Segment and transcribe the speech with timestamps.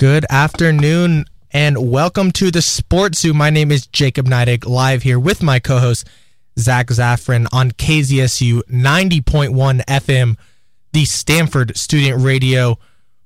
[0.00, 3.34] Good afternoon and welcome to the Sports Zoo.
[3.34, 6.08] My name is Jacob Neidig, live here with my co host,
[6.58, 10.38] Zach Zaffron, on KZSU 90.1 FM,
[10.94, 12.78] the Stanford Student Radio.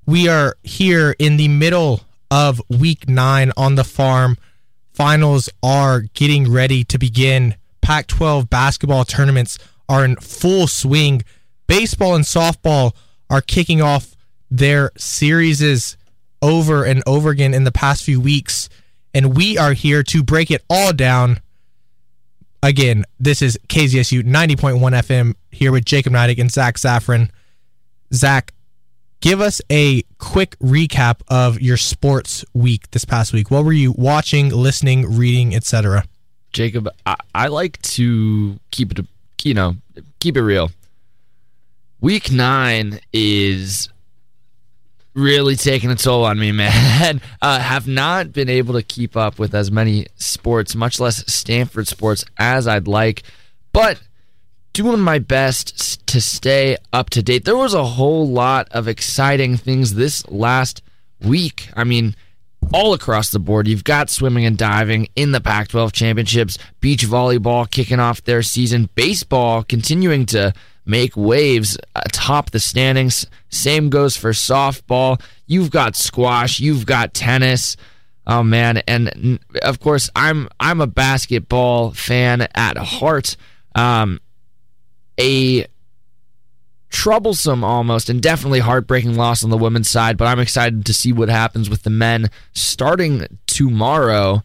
[0.05, 4.37] We are here in the middle of week nine on the farm.
[4.93, 7.55] Finals are getting ready to begin.
[7.83, 11.23] Pac 12 basketball tournaments are in full swing.
[11.69, 12.97] Baseball and softball
[13.31, 14.17] are kicking off
[14.51, 15.97] their series
[16.45, 18.69] over and over again in the past few weeks.
[19.15, 21.41] And we are here to break it all down.
[22.63, 27.31] Again, this is KZSU 90.1 FM here with Jacob Neidig and Zach Zaffron.
[28.13, 28.53] Zach,
[29.21, 33.51] give us a quick recap of your sports week this past week.
[33.51, 36.05] What were you watching, listening, reading, etc.?
[36.53, 39.07] Jacob, I, I like to keep it,
[39.43, 39.77] you know,
[40.21, 40.71] keep it real.
[42.01, 43.89] Week nine is
[45.15, 47.21] really taking a toll on me, man.
[47.43, 51.89] uh, have not been able to keep up with as many sports, much less Stanford
[51.89, 53.23] sports, as I'd like,
[53.73, 54.01] but
[54.73, 57.45] doing my best to stay up to date.
[57.45, 60.83] There was a whole lot of exciting things this last
[61.21, 61.69] week.
[61.75, 62.17] I mean,
[62.73, 63.69] all across the board.
[63.69, 68.43] You've got swimming and diving in the Pac 12 championships, beach volleyball kicking off their
[68.43, 70.53] season, baseball continuing to
[70.87, 73.27] make waves atop the standings.
[73.49, 75.21] Same goes for softball.
[75.47, 77.77] You've got squash, you've got tennis.
[78.27, 83.37] Oh man, and of course I'm I'm a basketball fan at heart.
[83.75, 84.21] Um,
[85.21, 85.67] a
[86.95, 91.13] troublesome almost and definitely heartbreaking loss on the women's side, but I'm excited to see
[91.13, 94.43] what happens with the men starting tomorrow.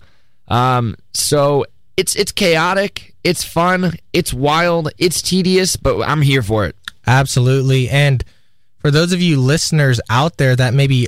[0.48, 1.66] Um, so
[1.96, 6.76] it's it's chaotic, it's fun, it's wild, it's tedious, but I'm here for it.
[7.06, 7.90] Absolutely.
[7.90, 8.24] And
[8.80, 11.08] for those of you listeners out there that maybe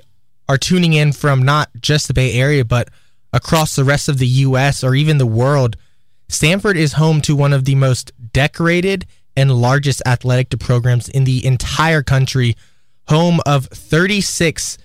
[0.50, 2.90] are tuning in from not just the Bay Area, but
[3.32, 4.84] across the rest of the U.S.
[4.84, 5.78] or even the world,
[6.28, 9.06] Stanford is home to one of the most decorated
[9.38, 12.56] and largest athletic programs in the entire country,
[13.08, 14.78] home of 36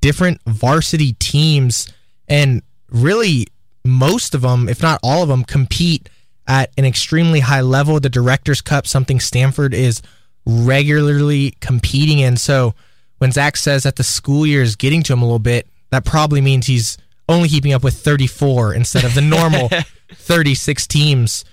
[0.00, 1.92] different varsity teams.
[2.28, 3.46] And really,
[3.84, 6.08] most of them, if not all of them, compete
[6.50, 8.00] at an extremely high level.
[8.00, 10.02] The Directors Cup, something Stanford is
[10.44, 12.36] regularly competing in.
[12.36, 12.74] So
[13.18, 16.04] when Zach says that the school year is getting to him a little bit, that
[16.04, 19.70] probably means he's only keeping up with 34 instead of the normal
[20.12, 21.44] 36 teams.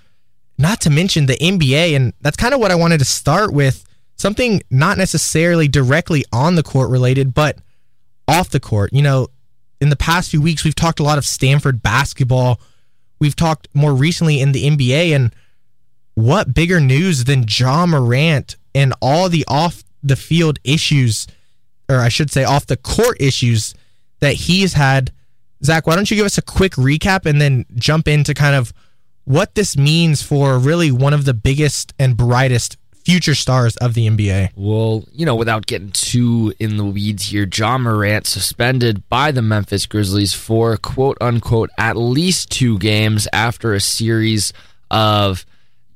[0.57, 3.83] Not to mention the NBA, and that's kind of what I wanted to start with.
[4.15, 7.59] Something not necessarily directly on the court related, but
[8.27, 8.91] off the court.
[8.93, 9.27] You know,
[9.79, 12.59] in the past few weeks, we've talked a lot of Stanford basketball.
[13.19, 15.33] We've talked more recently in the NBA, and
[16.15, 21.27] what bigger news than Ja Morant and all the off the field issues,
[21.89, 23.73] or I should say, off the court issues
[24.19, 25.11] that he's had.
[25.63, 28.73] Zach, why don't you give us a quick recap and then jump into kind of
[29.25, 34.05] what this means for really one of the biggest and brightest future stars of the
[34.05, 34.49] NBA.
[34.57, 39.41] Well, you know, without getting too in the weeds here, Ja Morant suspended by the
[39.41, 44.51] Memphis Grizzlies for quote unquote at least two games after a series
[44.91, 45.45] of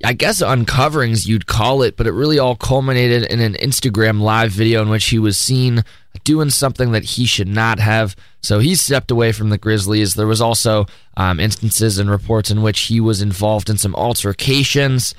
[0.06, 4.52] I guess uncoverings you'd call it, but it really all culminated in an Instagram live
[4.52, 5.84] video in which he was seen
[6.24, 8.16] doing something that he should not have.
[8.40, 10.14] So he stepped away from the Grizzlies.
[10.14, 10.86] There was also
[11.18, 15.14] um, instances and reports in which he was involved in some altercations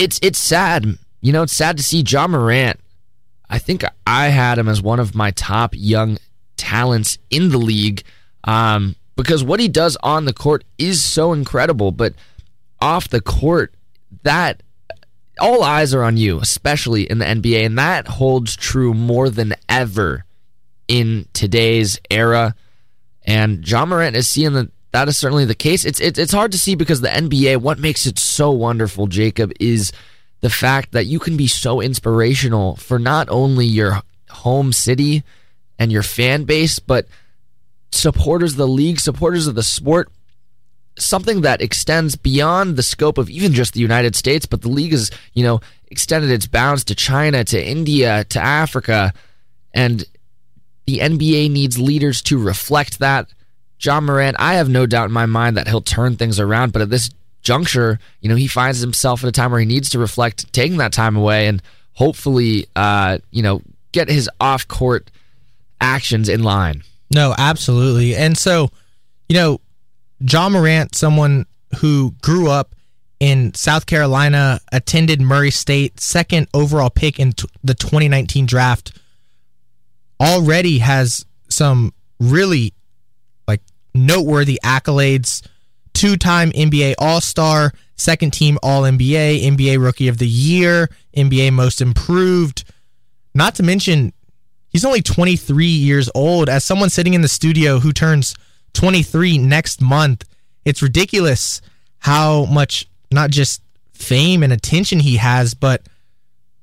[0.00, 0.98] it's it's sad.
[1.20, 2.80] You know, it's sad to see Ja Morant.
[3.48, 6.16] I think I had him as one of my top young
[6.56, 8.02] talents in the league
[8.44, 11.92] um, because what he does on the court is so incredible.
[11.92, 12.14] But
[12.80, 13.74] off the court,
[14.22, 14.62] that
[15.38, 19.54] all eyes are on you, especially in the NBA, and that holds true more than
[19.68, 20.24] ever
[20.88, 22.54] in today's era.
[23.24, 25.84] And Ja Morant is seeing that that is certainly the case.
[25.84, 27.58] It's, it's it's hard to see because the NBA.
[27.58, 29.92] What makes it so wonderful, Jacob, is
[30.40, 35.22] the fact that you can be so inspirational for not only your home city
[35.78, 37.06] and your fan base, but
[37.92, 40.10] supporters of the league, supporters of the sport.
[40.98, 44.90] Something that extends beyond the scope of even just the United States, but the league
[44.90, 45.60] has, you know,
[45.90, 49.14] extended its bounds to China, to India, to Africa,
[49.72, 50.04] and
[50.86, 53.32] the NBA needs leaders to reflect that
[53.80, 56.82] Ja Morant, I have no doubt in my mind that he'll turn things around, but
[56.82, 57.10] at this
[57.42, 60.76] juncture, you know, he finds himself at a time where he needs to reflect, taking
[60.78, 61.62] that time away, and
[61.94, 63.62] hopefully, uh, you know,
[63.92, 65.10] get his off court
[65.80, 66.82] actions in line.
[67.12, 68.14] No, absolutely.
[68.14, 68.70] And so,
[69.28, 69.60] you know,
[70.20, 71.46] Ja Morant, someone
[71.78, 72.74] who grew up
[73.18, 78.98] in South Carolina, attended Murray State, second overall pick in t- the 2019 draft,
[80.20, 82.72] already has some really
[84.06, 85.46] noteworthy accolades.
[85.92, 91.52] Two time NBA All Star, second team All NBA, NBA Rookie of the Year, NBA
[91.52, 92.64] Most Improved.
[93.34, 94.12] Not to mention,
[94.68, 96.48] he's only 23 years old.
[96.48, 98.34] As someone sitting in the studio who turns
[98.74, 100.24] 23 next month,
[100.64, 101.60] it's ridiculous
[101.98, 103.62] how much not just
[103.92, 105.82] fame and attention he has, but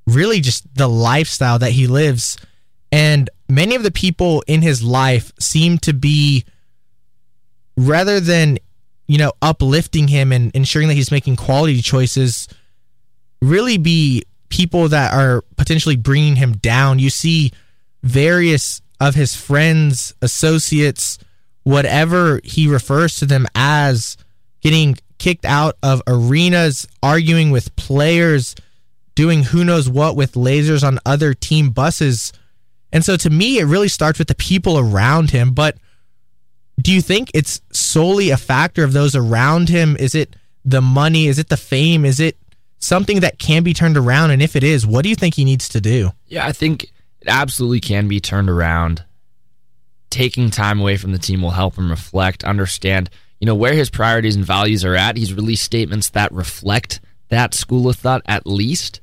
[0.06, 2.38] really just the lifestyle that he lives.
[2.92, 6.46] And many of the people in his life seem to be,
[7.78, 8.58] rather than,
[9.08, 12.48] you know, uplifting him and ensuring that he's making quality choices,
[13.42, 17.00] really be people that are potentially bringing him down.
[17.00, 17.52] You see
[18.04, 21.20] various of his friends, associates,
[21.64, 24.18] whatever he refers to them as,
[24.62, 28.56] getting kicked out of arenas, arguing with players,
[29.16, 32.34] doing who knows what with lasers on other team buses.
[32.92, 35.54] And so to me, it really starts with the people around him.
[35.54, 35.78] But
[36.82, 39.96] do you think it's solely a factor of those around him?
[39.98, 41.28] Is it the money?
[41.28, 42.06] Is it the fame?
[42.06, 42.38] Is it
[42.80, 44.32] something that can be turned around?
[44.32, 46.12] And if it is, what do you think he needs to do?
[46.28, 46.84] Yeah, I think
[47.22, 49.04] it absolutely can be turned around.
[50.10, 53.10] Taking time away from the team will help him reflect, understand
[53.40, 55.18] you know, where his priorities and values are at.
[55.18, 57.00] He's released statements that reflect
[57.30, 59.02] that school of thought at least.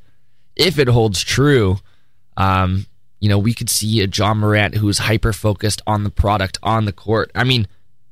[0.57, 1.79] If it holds true,
[2.37, 2.87] um,
[3.25, 6.59] you know, we could see a Ja Morant who is hyper focused on the product
[6.63, 7.31] on the court.
[7.35, 7.67] I mean,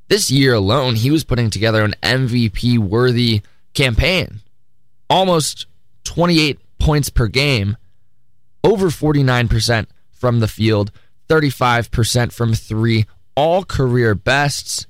[0.07, 3.41] this year alone, he was putting together an MVP worthy
[3.73, 4.41] campaign.
[5.09, 5.67] Almost
[6.05, 7.77] 28 points per game,
[8.63, 10.91] over 49% from the field,
[11.29, 13.05] 35% from three,
[13.35, 14.87] all career bests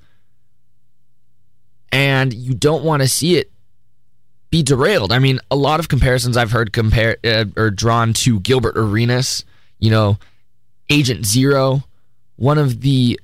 [1.94, 3.52] and you don't want to see it
[4.50, 5.12] be derailed.
[5.12, 9.44] I mean, a lot of comparisons I've heard compare uh, or drawn to Gilbert Arenas,
[9.84, 10.18] you know,
[10.88, 11.84] Agent Zero,
[12.36, 13.20] one of the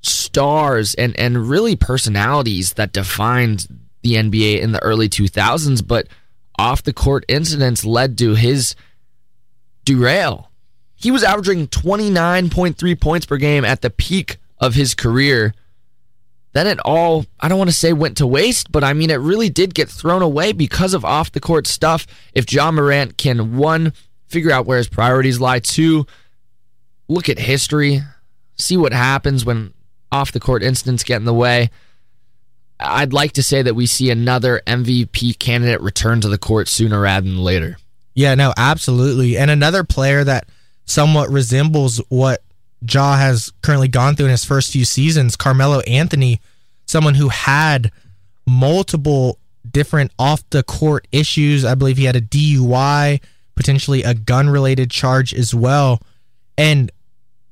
[0.00, 3.66] stars and and really personalities that defined
[4.02, 6.06] the NBA in the early 2000s, but
[6.58, 8.74] off the court incidents led to his
[9.84, 10.50] derail.
[10.94, 15.52] He was averaging 29.3 points per game at the peak of his career
[16.56, 19.16] then it all, I don't want to say went to waste, but I mean, it
[19.16, 22.06] really did get thrown away because of off the court stuff.
[22.32, 23.92] If Ja Morant can, one,
[24.28, 26.06] figure out where his priorities lie, two,
[27.08, 28.02] look at history,
[28.56, 29.72] see what happens when
[30.12, 31.70] off the court incidents get in the way.
[32.78, 37.00] I'd like to say that we see another MVP candidate return to the court sooner
[37.00, 37.78] rather than later.
[38.14, 39.36] Yeah, no, absolutely.
[39.36, 40.48] And another player that
[40.84, 42.42] somewhat resembles what
[42.80, 46.40] Ja has currently gone through in his first few seasons, Carmelo Anthony,
[46.86, 47.90] someone who had
[48.46, 49.38] multiple
[49.70, 51.64] different off the court issues.
[51.64, 53.20] I believe he had a DUI,
[53.56, 56.00] potentially a gun related charge as well.
[56.56, 56.92] And,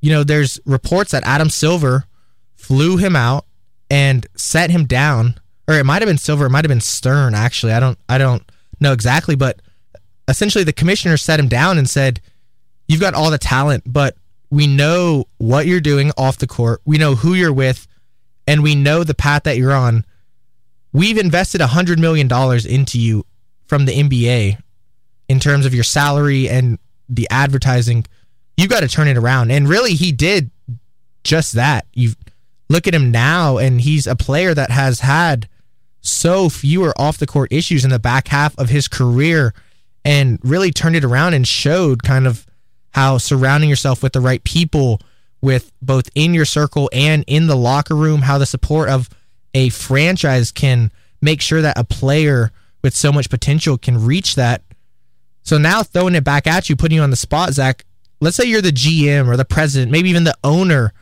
[0.00, 2.04] you know, there's reports that Adam Silver
[2.54, 3.46] flew him out
[3.90, 5.40] and set him down.
[5.66, 7.72] Or it might have been Silver, it might have been Stern, actually.
[7.72, 8.42] I don't I don't
[8.80, 9.60] know exactly, but
[10.28, 12.20] essentially the commissioner set him down and said,
[12.86, 14.14] You've got all the talent, but
[14.50, 16.82] we know what you're doing off the court.
[16.84, 17.86] We know who you're with,
[18.46, 20.04] and we know the path that you're on.
[20.92, 22.30] We've invested $100 million
[22.68, 23.24] into you
[23.66, 24.58] from the NBA
[25.28, 26.78] in terms of your salary and
[27.08, 28.04] the advertising.
[28.56, 29.50] You got to turn it around.
[29.50, 30.50] And really, he did
[31.24, 31.86] just that.
[31.92, 32.12] You
[32.68, 35.48] look at him now, and he's a player that has had
[36.00, 39.54] so fewer off the court issues in the back half of his career
[40.04, 42.46] and really turned it around and showed kind of
[42.90, 45.00] how surrounding yourself with the right people
[45.40, 49.08] with both in your circle and in the locker room, how the support of
[49.54, 50.90] a franchise can
[51.20, 52.50] make sure that a player
[52.82, 54.62] with so much potential can reach that.
[55.44, 57.84] So now throwing it back at you, putting you on the spot, Zach,
[58.20, 60.92] let's say you're the GM or the president, maybe even the owner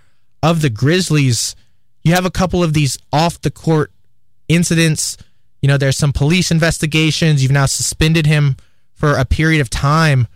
[0.43, 1.55] of the Grizzlies.
[2.03, 3.93] You have a couple of these off the court
[4.49, 5.17] incidents.
[5.63, 7.43] You know, there's some police investigations.
[7.43, 8.57] You've now suspended him
[8.93, 10.27] for a period of time.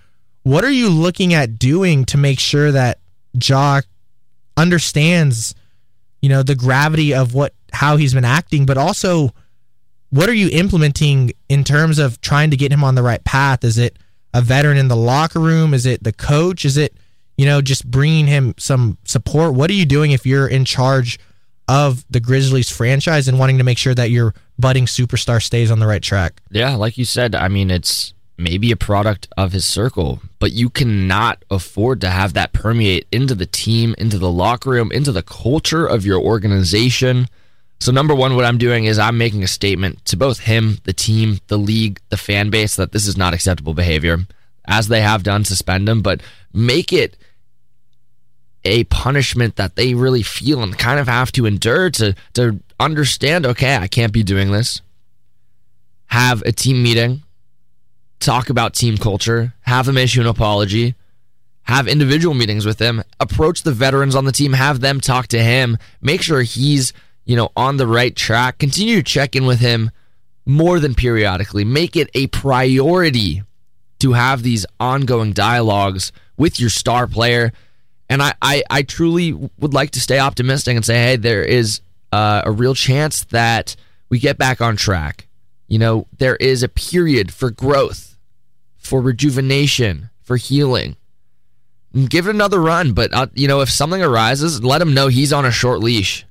[0.44, 3.00] What are you looking at doing to make sure that
[3.36, 3.86] Jock
[4.56, 5.54] understands,
[6.22, 9.34] you know, the gravity of what how he's been acting, but also
[10.10, 13.64] what are you implementing in terms of trying to get him on the right path?
[13.64, 13.98] Is it
[14.32, 15.74] a veteran in the locker room?
[15.74, 16.64] Is it the coach?
[16.64, 16.94] Is it,
[17.36, 19.54] you know, just bringing him some support?
[19.54, 21.18] What are you doing if you're in charge
[21.68, 25.80] of the Grizzlies franchise and wanting to make sure that your budding superstar stays on
[25.80, 26.40] the right track?
[26.50, 30.68] Yeah, like you said, I mean, it's maybe a product of his circle, but you
[30.68, 35.22] cannot afford to have that permeate into the team, into the locker room, into the
[35.22, 37.28] culture of your organization.
[37.78, 40.92] So, number one, what I'm doing is I'm making a statement to both him, the
[40.92, 44.26] team, the league, the fan base that this is not acceptable behavior.
[44.66, 46.20] As they have done, suspend him, but
[46.52, 47.16] make it
[48.64, 53.46] a punishment that they really feel and kind of have to endure to to understand
[53.46, 54.80] okay i can't be doing this.
[56.06, 57.22] Have a team meeting.
[58.20, 59.54] Talk about team culture.
[59.60, 60.94] Have them issue an apology.
[61.62, 63.02] Have individual meetings with him.
[63.18, 64.52] Approach the veterans on the team.
[64.52, 65.78] Have them talk to him.
[66.00, 66.92] Make sure he's
[67.26, 69.90] you know on the right track continue to check in with him
[70.46, 73.42] more than periodically make it a priority
[73.98, 77.52] to have these ongoing dialogues with your star player
[78.08, 81.80] and I, I, I truly would like to stay optimistic and say, hey, there is
[82.12, 83.74] uh, a real chance that
[84.08, 85.26] we get back on track.
[85.68, 88.16] You know, there is a period for growth,
[88.76, 90.96] for rejuvenation, for healing.
[92.08, 95.32] Give it another run, but uh, you know, if something arises, let him know he's
[95.32, 96.26] on a short leash.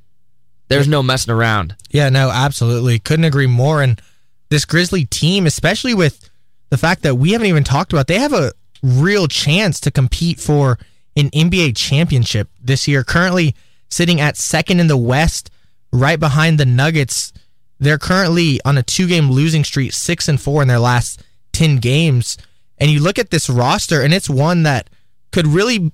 [0.68, 1.76] There's no messing around.
[1.90, 3.00] Yeah, no, absolutely.
[3.00, 3.82] Couldn't agree more.
[3.82, 4.02] And
[4.50, 6.30] this Grizzly team, especially with
[6.70, 10.40] the fact that we haven't even talked about, they have a real chance to compete
[10.40, 10.78] for
[11.16, 13.04] an NBA championship this year.
[13.04, 13.56] Currently
[13.90, 15.50] sitting at second in the West,
[15.92, 17.32] right behind the Nuggets.
[17.80, 21.78] They're currently on a two game losing streak, six and four in their last 10
[21.78, 22.38] games.
[22.78, 24.90] And you look at this roster, and it's one that
[25.32, 25.92] could really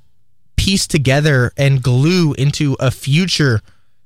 [0.56, 3.62] piece together and glue into a future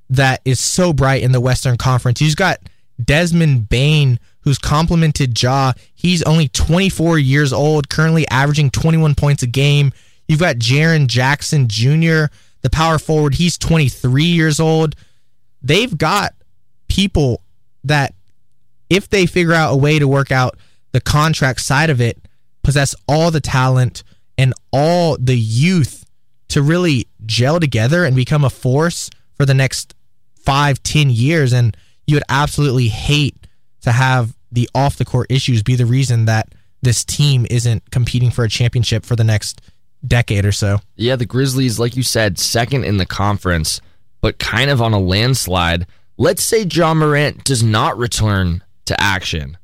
[0.09, 2.21] that is so bright in the Western Conference.
[2.21, 2.59] You've got
[3.03, 5.73] Desmond Bane, who's complemented Ja.
[5.93, 9.91] He's only 24 years old, currently averaging 21 points a game.
[10.27, 12.25] You've got Jaren Jackson Jr.,
[12.61, 13.35] the power forward.
[13.35, 14.95] He's 23 years old.
[15.61, 16.33] They've got
[16.87, 17.41] people
[17.83, 18.13] that,
[18.89, 20.57] if they figure out a way to work out
[20.91, 22.17] the contract side of it,
[22.63, 24.03] possess all the talent
[24.37, 26.05] and all the youth
[26.49, 29.93] to really gel together and become a force for the next
[30.35, 31.53] five, ten years.
[31.53, 31.75] And
[32.07, 33.47] you would absolutely hate
[33.81, 36.49] to have the off the court issues be the reason that
[36.81, 39.61] this team isn't competing for a championship for the next
[40.07, 40.79] decade or so.
[40.95, 43.81] Yeah, the Grizzlies, like you said, second in the conference,
[44.21, 45.87] but kind of on a landslide.
[46.17, 49.57] Let's say Ja Morant does not return to action.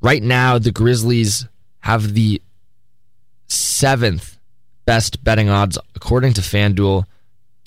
[0.00, 1.46] Right now, the Grizzlies
[1.80, 2.40] have the
[3.48, 4.38] seventh
[4.84, 7.04] best betting odds, according to FanDuel,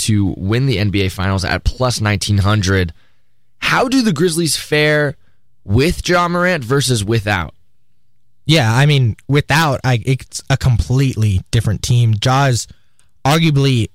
[0.06, 2.94] to win the NBA Finals at plus 1900.
[3.60, 5.16] How do the Grizzlies fare
[5.64, 7.54] with Ja Morant versus without?
[8.46, 12.16] Yeah, I mean, without, I, it's a completely different team.
[12.16, 12.68] Ja's,
[13.26, 13.88] arguably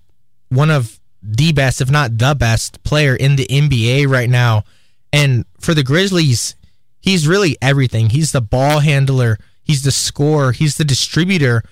[0.48, 4.64] one of the best, if not the best player in the NBA right now.
[5.12, 6.54] And for the Grizzlies,
[7.00, 8.10] he's really everything.
[8.10, 11.62] He's the ball handler, he's the scorer, he's the distributor,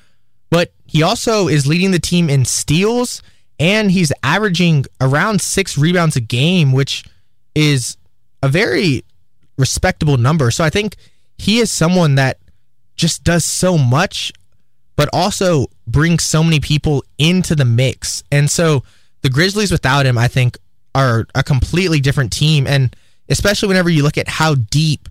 [0.50, 3.22] but he also is leading the team in steals
[3.58, 7.04] and he's averaging around six rebounds a game, which
[7.54, 7.96] is
[8.42, 9.04] a very
[9.56, 10.50] respectable number.
[10.50, 10.96] So I think
[11.38, 12.38] he is someone that
[12.96, 14.32] just does so much,
[14.94, 18.22] but also brings so many people into the mix.
[18.30, 18.82] And so
[19.22, 20.58] the Grizzlies without him, I think,
[20.94, 22.66] are a completely different team.
[22.66, 22.94] And
[23.28, 25.08] especially whenever you look at how deep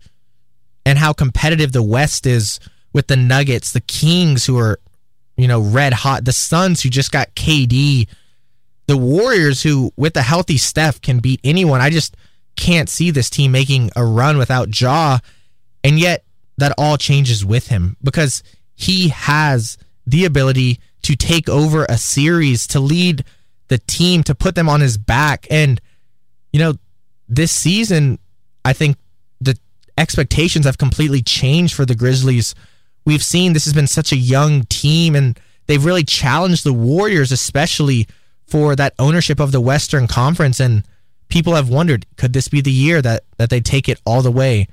[0.85, 2.59] and how competitive the West is
[2.93, 4.79] with the Nuggets, the Kings who are,
[5.37, 8.07] you know, red hot, the Suns who just got KD,
[8.87, 11.81] the Warriors who, with a healthy Steph, can beat anyone.
[11.81, 12.15] I just
[12.55, 15.19] can't see this team making a run without Ja.
[15.83, 16.23] And yet
[16.57, 18.43] that all changes with him because
[18.75, 23.23] he has the ability to take over a series, to lead
[23.67, 25.47] the team, to put them on his back.
[25.49, 25.81] And,
[26.53, 26.75] you know,
[27.27, 28.19] this season,
[28.63, 28.97] I think
[29.41, 29.57] the
[29.97, 32.55] expectations have completely changed for the Grizzlies.
[33.05, 37.31] We've seen this has been such a young team, and they've really challenged the Warriors,
[37.31, 38.07] especially
[38.47, 40.59] for that ownership of the Western Conference.
[40.59, 40.83] And
[41.29, 44.31] people have wondered, could this be the year that, that they take it all the
[44.31, 44.67] way?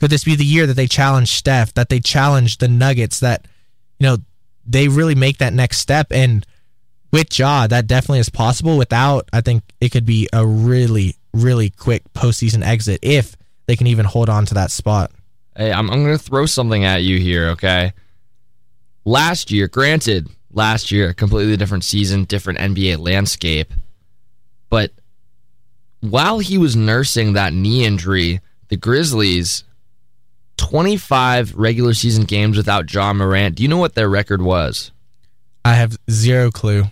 [0.00, 3.46] Could this be the year that they challenge Steph, that they challenge the Nuggets, that,
[3.98, 4.16] you know,
[4.66, 6.08] they really make that next step?
[6.10, 6.44] And
[7.12, 8.76] with Ja, that definitely is possible.
[8.76, 13.36] Without, I think it could be a really, really quick postseason exit if
[13.66, 15.12] they can even hold on to that spot.
[15.56, 17.92] Hey, I'm, I'm going to throw something at you here, okay?
[19.04, 23.72] Last year, granted, last year, completely different season, different NBA landscape.
[24.70, 24.92] But
[26.00, 29.64] while he was nursing that knee injury, the Grizzlies
[30.56, 33.56] 25 regular season games without Ja Morant.
[33.56, 34.90] Do you know what their record was?
[35.64, 36.84] I have zero clue.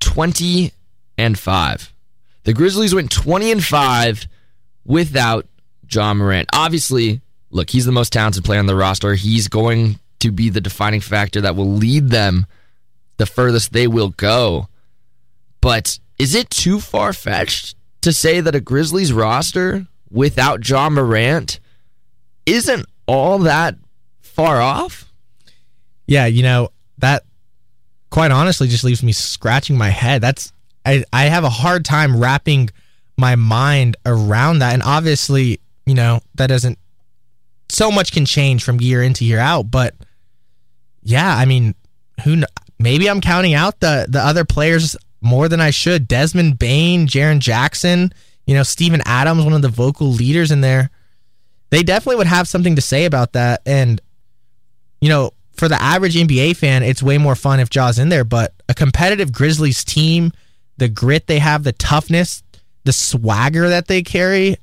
[0.00, 0.72] 20
[1.18, 1.92] and 5.
[2.44, 4.26] The Grizzlies went 20 and 5
[4.84, 5.46] without
[5.88, 6.48] Ja Morant.
[6.52, 7.20] Obviously,
[7.50, 9.14] look, he's the most talented player on the roster.
[9.14, 12.46] He's going to be the defining factor that will lead them
[13.18, 14.68] the furthest they will go.
[15.60, 21.58] But is it too far fetched to say that a Grizzlies roster without Ja Morant
[22.44, 23.76] isn't all that
[24.20, 25.10] far off.
[26.06, 27.22] Yeah, you know, that
[28.10, 30.20] quite honestly just leaves me scratching my head.
[30.20, 30.52] That's
[30.84, 32.70] I, I have a hard time wrapping
[33.16, 34.74] my mind around that.
[34.74, 36.78] And obviously, you know, that doesn't
[37.68, 39.94] so much can change from year into year out, but
[41.02, 41.74] yeah, I mean,
[42.24, 42.42] who
[42.78, 46.08] maybe I'm counting out the the other players more than I should.
[46.08, 48.12] Desmond Bane, Jaren Jackson,
[48.46, 50.90] you know, Steven Adams, one of the vocal leaders in there.
[51.70, 53.62] They definitely would have something to say about that.
[53.64, 54.00] And,
[55.00, 58.24] you know, for the average NBA fan, it's way more fun if Ja's in there.
[58.24, 60.32] But a competitive Grizzlies team,
[60.76, 62.42] the grit they have, the toughness,
[62.84, 64.56] the swagger that they carry,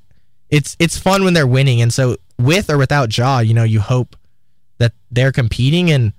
[0.50, 1.82] it's it's fun when they're winning.
[1.82, 4.16] And so with or without Jaw, you know, you hope
[4.78, 6.14] that they're competing and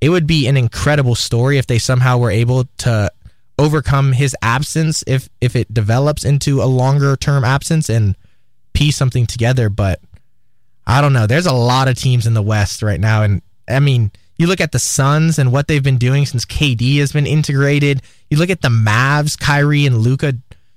[0.00, 3.10] it would be an incredible story if they somehow were able to
[3.58, 8.16] overcome his absence if if it develops into a longer term absence and
[8.72, 9.68] piece something together.
[9.68, 10.00] But
[10.86, 11.26] I don't know.
[11.26, 13.22] There's a lot of teams in the west right now.
[13.22, 16.98] And I mean you look at the Suns and what they've been doing since KD
[16.98, 18.02] has been integrated.
[18.30, 20.34] You look at the Mavs Kyrie and Luka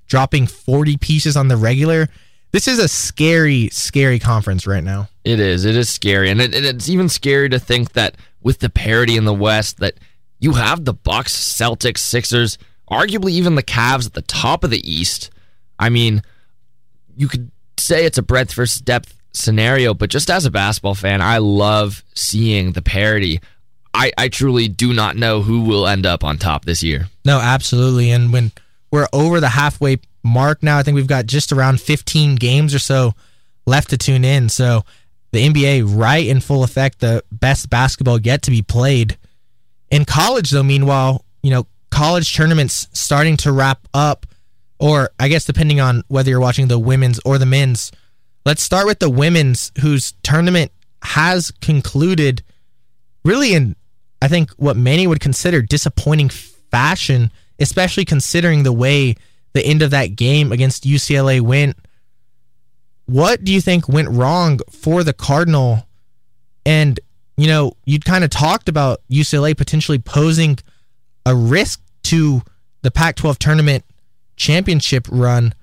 [0.07, 2.09] dropping 40 pieces on the regular.
[2.51, 5.07] This is a scary scary conference right now.
[5.23, 5.65] It is.
[5.65, 6.31] It is scary.
[6.31, 9.95] And it, it's even scary to think that with the parity in the West that
[10.39, 12.57] you have the Bucks, Celtics, Sixers,
[12.89, 15.29] arguably even the Cavs at the top of the East.
[15.79, 16.23] I mean,
[17.15, 21.21] you could say it's a breadth versus depth scenario, but just as a basketball fan,
[21.21, 23.39] I love seeing the parity.
[23.93, 27.07] I, I truly do not know who will end up on top this year.
[27.25, 28.11] No, absolutely.
[28.11, 28.51] And when
[28.89, 32.79] we're over the halfway mark now, I think we've got just around 15 games or
[32.79, 33.13] so
[33.65, 34.49] left to tune in.
[34.49, 34.83] So
[35.31, 39.17] the NBA right in full effect, the best basketball yet to be played.
[39.89, 44.25] In college, though, meanwhile, you know, college tournaments starting to wrap up,
[44.79, 47.91] or I guess depending on whether you're watching the women's or the men's.
[48.45, 50.71] Let's start with the women's, whose tournament
[51.03, 52.43] has concluded
[53.23, 53.75] really in,
[54.21, 59.15] I think, what many would consider disappointing fashion, especially considering the way
[59.53, 61.77] the end of that game against UCLA went
[63.11, 65.85] what do you think went wrong for the Cardinal?
[66.65, 66.97] And,
[67.35, 70.57] you know, you'd kind of talked about UCLA potentially posing
[71.25, 72.41] a risk to
[72.83, 73.83] the Pac 12 tournament
[74.37, 75.53] championship run.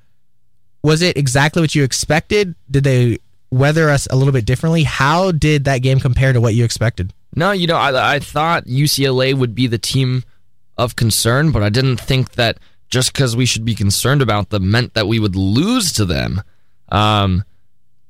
[0.83, 2.55] Was it exactly what you expected?
[2.71, 3.17] Did they
[3.51, 4.83] weather us a little bit differently?
[4.83, 7.15] How did that game compare to what you expected?
[7.35, 10.23] No, you know, I, I thought UCLA would be the team
[10.77, 12.59] of concern, but I didn't think that
[12.91, 16.43] just because we should be concerned about them meant that we would lose to them.
[16.91, 17.45] Um,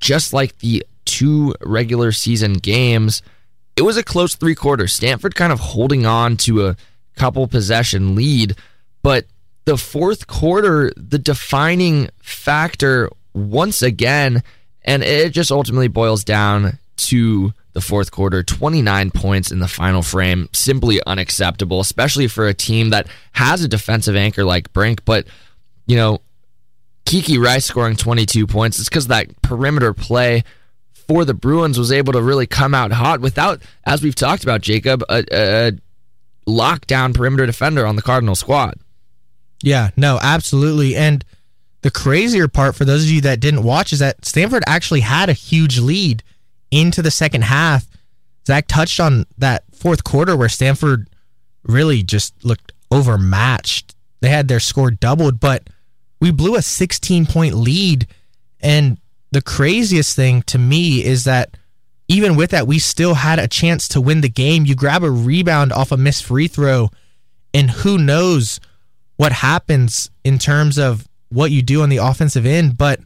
[0.00, 3.22] just like the two regular season games,
[3.76, 4.92] it was a close three quarters.
[4.92, 6.76] Stanford kind of holding on to a
[7.16, 8.56] couple possession lead,
[9.02, 9.26] but
[9.64, 14.42] the fourth quarter, the defining factor once again,
[14.82, 20.02] and it just ultimately boils down to the fourth quarter 29 points in the final
[20.02, 25.24] frame simply unacceptable especially for a team that has a defensive anchor like brink but
[25.86, 26.20] you know
[27.08, 28.78] Kiki Rice scoring 22 points.
[28.78, 30.44] It's because that perimeter play
[30.92, 34.60] for the Bruins was able to really come out hot without, as we've talked about,
[34.60, 35.72] Jacob, a, a
[36.46, 38.78] lockdown perimeter defender on the Cardinal squad.
[39.62, 40.96] Yeah, no, absolutely.
[40.96, 41.24] And
[41.80, 45.30] the crazier part for those of you that didn't watch is that Stanford actually had
[45.30, 46.22] a huge lead
[46.70, 47.86] into the second half.
[48.46, 51.08] Zach touched on that fourth quarter where Stanford
[51.62, 53.94] really just looked overmatched.
[54.20, 55.70] They had their score doubled, but
[56.20, 58.06] we blew a 16 point lead.
[58.60, 58.98] And
[59.30, 61.56] the craziest thing to me is that
[62.08, 64.64] even with that, we still had a chance to win the game.
[64.64, 66.90] You grab a rebound off a missed free throw,
[67.52, 68.60] and who knows
[69.16, 72.78] what happens in terms of what you do on the offensive end.
[72.78, 73.00] But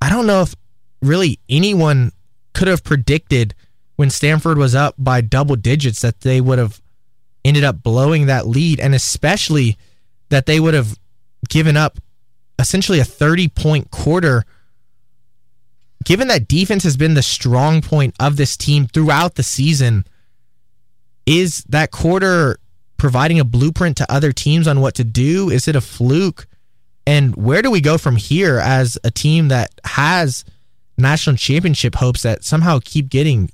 [0.00, 0.54] I don't know if
[1.02, 2.12] really anyone
[2.54, 3.54] could have predicted
[3.96, 6.80] when Stanford was up by double digits that they would have
[7.44, 9.76] ended up blowing that lead, and especially
[10.30, 10.98] that they would have
[11.48, 11.98] given up
[12.58, 14.44] essentially a 30 point quarter.
[16.04, 20.04] Given that defense has been the strong point of this team throughout the season,
[21.26, 22.58] is that quarter
[22.98, 25.50] providing a blueprint to other teams on what to do?
[25.50, 26.46] Is it a fluke?
[27.06, 30.44] And where do we go from here as a team that has
[30.96, 33.50] national championship hopes that somehow keep getting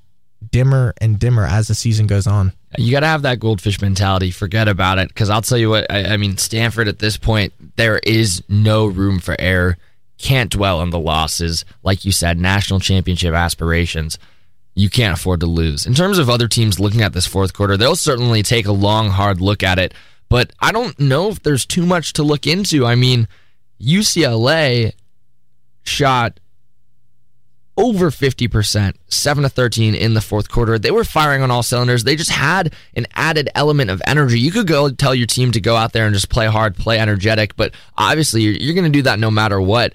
[0.49, 2.53] dimmer and dimmer as the season goes on?
[2.79, 4.31] You got to have that goldfish mentality.
[4.31, 5.09] Forget about it.
[5.09, 8.87] Because I'll tell you what, I, I, mean, Stanford at this point, there is no
[8.87, 9.77] room for error.
[10.19, 11.65] Can't dwell on the losses.
[11.83, 14.19] Like you said, national championship aspirations.
[14.75, 15.87] You can't afford to lose.
[15.87, 19.09] In terms of other teams looking at this fourth quarter, they'll certainly take a long,
[19.09, 19.93] hard look at it.
[20.29, 22.87] But I don't know if there's too much to look into.
[22.87, 23.27] I mean,
[23.81, 24.93] UCLA
[25.83, 26.40] shot
[27.81, 30.79] over 50%, 7 to 13 in the fourth quarter.
[30.79, 32.05] They were firing on all cylinders.
[32.05, 34.39] They just had an added element of energy.
[34.39, 36.99] You could go tell your team to go out there and just play hard, play
[36.99, 39.95] energetic, but obviously you're, going to do that no matter what.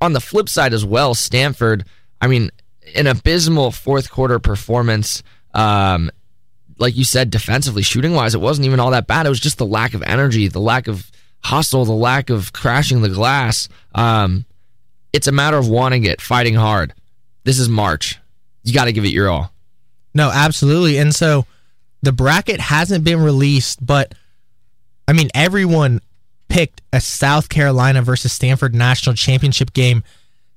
[0.00, 1.86] On the flip side as well, Stanford,
[2.20, 2.50] I mean,
[2.94, 5.22] an abysmal fourth quarter performance.
[5.54, 6.10] Um,
[6.78, 9.24] like you said, defensively, shooting wise, it wasn't even all that bad.
[9.24, 11.10] It was just the lack of energy, the lack of
[11.42, 13.68] hustle, the lack of crashing the glass.
[13.94, 14.44] Um,
[15.12, 16.94] it's a matter of wanting it, fighting hard.
[17.44, 18.18] This is March.
[18.62, 19.52] You got to give it your all.
[20.14, 20.98] No, absolutely.
[20.98, 21.46] And so
[22.02, 24.14] the bracket hasn't been released, but
[25.08, 26.00] I mean, everyone
[26.48, 30.04] picked a South Carolina versus Stanford national championship game.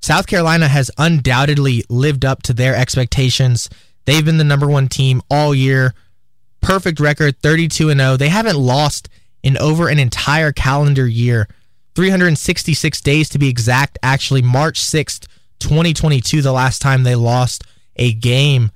[0.01, 3.69] South Carolina has undoubtedly lived up to their expectations.
[4.05, 5.93] They've been the number one team all year.
[6.61, 8.17] Perfect record, 32 and 0.
[8.17, 9.09] They haven't lost
[9.41, 11.47] in over an entire calendar year.
[11.95, 13.97] 366 days to be exact.
[14.03, 15.27] Actually, March 6th,
[15.59, 17.63] 2022, the last time they lost
[17.95, 18.71] a game.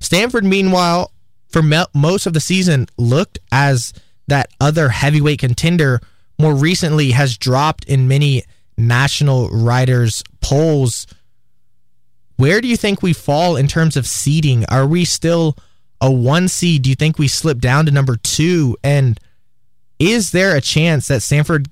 [0.00, 1.12] Stanford, meanwhile,
[1.48, 3.92] for most of the season, looked as
[4.28, 6.00] that other heavyweight contender.
[6.38, 8.42] More recently, has dropped in many
[8.76, 11.06] national writers' polls.
[12.36, 14.64] Where do you think we fall in terms of seeding?
[14.66, 15.56] Are we still
[16.00, 16.82] a one seed?
[16.82, 18.76] Do you think we slip down to number two?
[18.82, 19.20] And
[19.98, 21.68] is there a chance that Stanford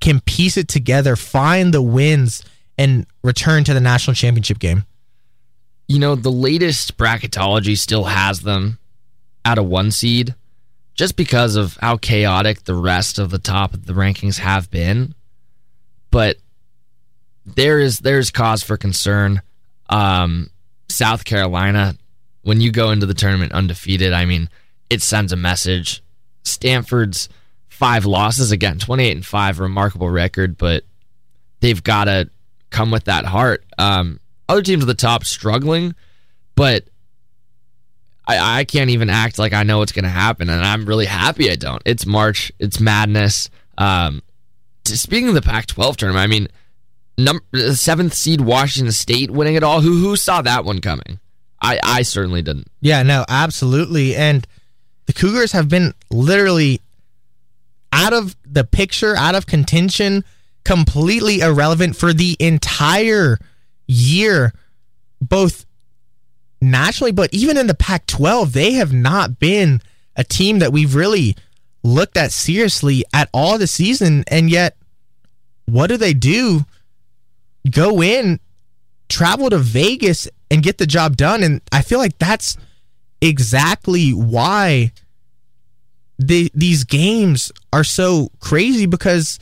[0.00, 2.44] can piece it together, find the wins,
[2.78, 4.84] and return to the national championship game?
[5.88, 8.78] You know, the latest bracketology still has them
[9.44, 10.34] at a one seed
[10.94, 15.14] just because of how chaotic the rest of the top of the rankings have been.
[16.10, 16.38] But
[17.44, 19.42] there is there's cause for concern.
[19.88, 20.50] Um,
[20.88, 21.94] South Carolina,
[22.42, 24.48] when you go into the tournament undefeated, I mean,
[24.90, 26.02] it sends a message.
[26.44, 27.28] Stanford's
[27.68, 30.84] five losses again, 28 and 5, remarkable record, but
[31.60, 32.30] they've got to
[32.76, 33.64] come with that heart.
[33.78, 35.94] Um, other teams at the top struggling,
[36.54, 36.84] but
[38.26, 41.06] I, I can't even act like I know what's going to happen, and I'm really
[41.06, 41.82] happy I don't.
[41.86, 43.48] It's March, it's madness.
[43.78, 44.22] Um,
[44.84, 46.48] speaking of the Pac-12 tournament, I mean,
[47.16, 47.42] number
[47.74, 49.80] seventh seed Washington State winning it all.
[49.80, 51.18] Who who saw that one coming?
[51.62, 52.68] I I certainly didn't.
[52.80, 54.46] Yeah, no, absolutely, and
[55.06, 56.82] the Cougars have been literally
[57.92, 60.24] out of the picture, out of contention,
[60.66, 63.38] completely irrelevant for the entire
[63.86, 64.52] year,
[65.20, 65.64] both
[66.60, 69.80] nationally, but even in the Pac 12, they have not been
[70.16, 71.36] a team that we've really
[71.84, 74.24] looked at seriously at all this season.
[74.26, 74.76] And yet,
[75.66, 76.64] what do they do?
[77.70, 78.40] Go in,
[79.08, 81.44] travel to Vegas, and get the job done.
[81.44, 82.56] And I feel like that's
[83.20, 84.90] exactly why
[86.18, 89.38] the, these games are so crazy because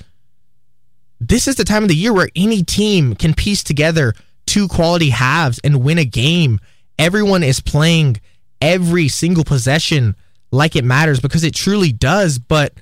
[1.29, 4.15] this is the time of the year where any team can piece together
[4.47, 6.61] two quality halves and win a game.
[6.99, 8.21] Everyone is playing
[8.61, 10.17] every single possession
[10.51, 12.39] like it matters because it truly does.
[12.39, 12.75] But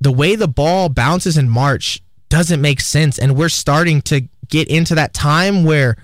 [0.00, 3.18] the way the ball bounces in March doesn't make sense.
[3.18, 5.96] And we're starting to get into that time where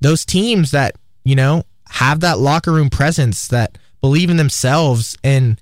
[0.00, 0.94] those teams that,
[1.24, 5.60] you know, have that locker room presence, that believe in themselves and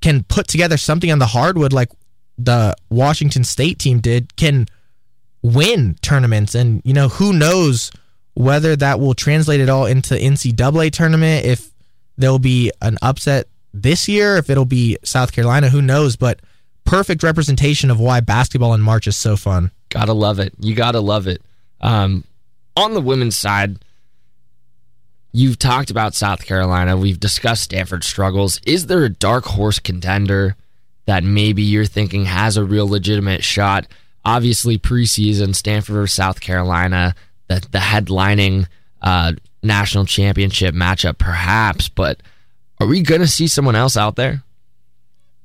[0.00, 1.90] can put together something on the hardwood like
[2.38, 4.66] the Washington State team did, can
[5.42, 6.54] win tournaments.
[6.54, 7.90] And, you know, who knows
[8.34, 11.70] whether that will translate at all into NCAA tournament, if
[12.16, 16.16] there'll be an upset this year, if it'll be South Carolina, who knows?
[16.16, 16.40] But
[16.84, 19.70] perfect representation of why basketball in March is so fun.
[19.90, 20.54] Gotta love it.
[20.58, 21.42] You gotta love it.
[21.80, 22.24] Um,
[22.76, 23.78] on the women's side,
[25.36, 26.96] You've talked about South Carolina.
[26.96, 28.60] We've discussed Stanford struggles.
[28.64, 30.54] Is there a dark horse contender
[31.06, 33.86] that maybe you're thinking has a real legitimate shot?
[34.24, 37.14] Obviously, preseason, Stanford or South Carolina,
[37.48, 38.66] the, the headlining
[39.02, 41.88] uh, national championship matchup, perhaps.
[41.88, 42.22] But
[42.80, 44.42] are we going to see someone else out there?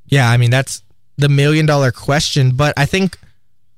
[0.07, 0.83] Yeah, I mean, that's
[1.17, 2.55] the million dollar question.
[2.55, 3.17] But I think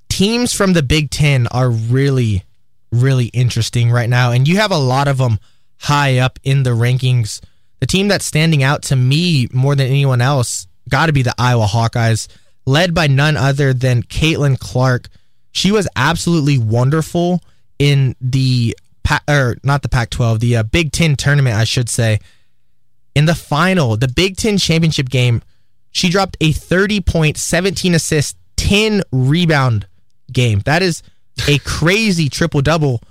[0.10, 2.44] teams from the Big Ten are really,
[2.92, 4.32] really interesting right now.
[4.32, 5.40] And you have a lot of them
[5.80, 7.42] high up in the rankings.
[7.80, 11.34] The team that's standing out to me more than anyone else got to be the
[11.38, 12.28] Iowa Hawkeyes,
[12.66, 15.08] led by none other than Caitlin Clark.
[15.52, 17.42] She was absolutely wonderful
[17.80, 18.76] in the
[19.28, 22.20] or not the Pac-12, the uh, Big Ten tournament, I should say.
[23.16, 25.42] In the final, the Big Ten championship game,
[25.92, 29.88] she dropped a 30 point, 17 assist, 10 rebound
[30.32, 30.60] game.
[30.60, 31.02] That is
[31.48, 33.02] a crazy triple double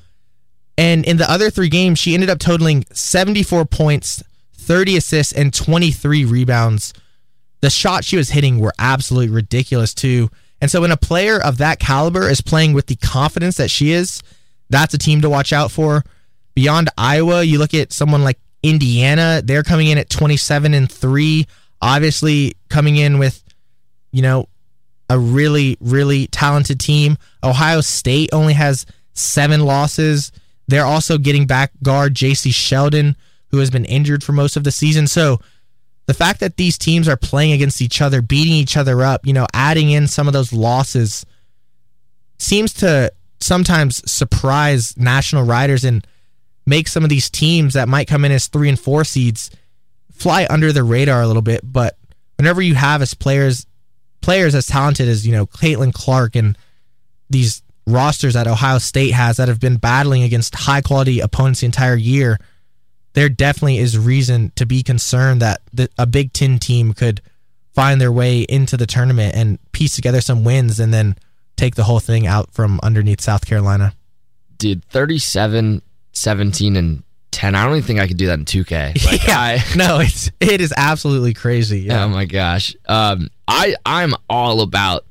[0.80, 4.22] and in the other three games, she ended up totaling 74 points,
[4.54, 6.94] 30 assists, and 23 rebounds.
[7.60, 10.30] The shots she was hitting were absolutely ridiculous, too.
[10.60, 13.92] And so when a player of that caliber is playing with the confidence that she
[13.92, 14.22] is,
[14.68, 16.04] that's a team to watch out for.
[16.54, 21.46] beyond Iowa, you look at someone like Indiana, they're coming in at 27 and 3,
[21.80, 23.42] obviously coming in with
[24.12, 24.48] you know
[25.08, 27.16] a really really talented team.
[27.42, 30.32] Ohio State only has 7 losses.
[30.68, 33.16] They're also getting back guard Jacy Sheldon
[33.50, 35.06] who has been injured for most of the season.
[35.06, 35.40] So
[36.10, 39.32] the fact that these teams are playing against each other, beating each other up, you
[39.32, 41.24] know, adding in some of those losses
[42.36, 46.04] seems to sometimes surprise national riders and
[46.66, 49.52] make some of these teams that might come in as three and four seeds
[50.10, 51.60] fly under the radar a little bit.
[51.62, 51.96] But
[52.38, 53.64] whenever you have as players
[54.20, 56.58] players as talented as, you know, Caitlin Clark and
[57.30, 61.66] these rosters that Ohio State has that have been battling against high quality opponents the
[61.66, 62.36] entire year,
[63.12, 67.20] there definitely is reason to be concerned that the, a Big Ten team could
[67.72, 71.16] find their way into the tournament and piece together some wins and then
[71.56, 73.94] take the whole thing out from underneath South Carolina.
[74.58, 77.54] Dude, 37, 17, and 10.
[77.54, 79.04] I don't even think I could do that in 2K.
[79.10, 79.38] Like, yeah.
[79.38, 81.80] I, no, it's it is absolutely crazy.
[81.80, 82.04] Yeah.
[82.04, 82.74] Oh my gosh.
[82.86, 85.04] Um, I I'm all about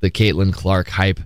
[0.00, 1.20] the Caitlin Clark hype.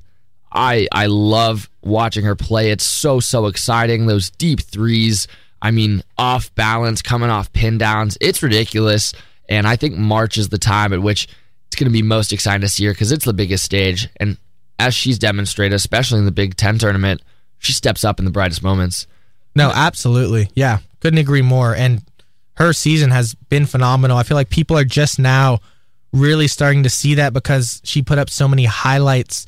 [0.52, 2.70] I I love watching her play.
[2.70, 4.06] It's so so exciting.
[4.06, 5.28] Those deep threes
[5.61, 8.16] I mean, off balance, coming off pin downs.
[8.21, 9.12] It's ridiculous.
[9.49, 11.29] And I think March is the time at which
[11.66, 14.09] it's going to be most exciting to see her because it's the biggest stage.
[14.16, 14.37] And
[14.79, 17.23] as she's demonstrated, especially in the Big Ten tournament,
[17.59, 19.07] she steps up in the brightest moments.
[19.55, 20.51] No, absolutely.
[20.55, 21.75] Yeah, couldn't agree more.
[21.75, 22.03] And
[22.55, 24.16] her season has been phenomenal.
[24.16, 25.61] I feel like people are just now
[26.12, 29.47] really starting to see that because she put up so many highlights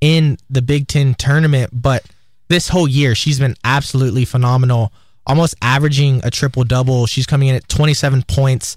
[0.00, 1.70] in the Big Ten tournament.
[1.72, 2.04] But
[2.48, 4.92] this whole year, she's been absolutely phenomenal
[5.26, 7.06] almost averaging a triple double.
[7.06, 8.76] She's coming in at 27 points,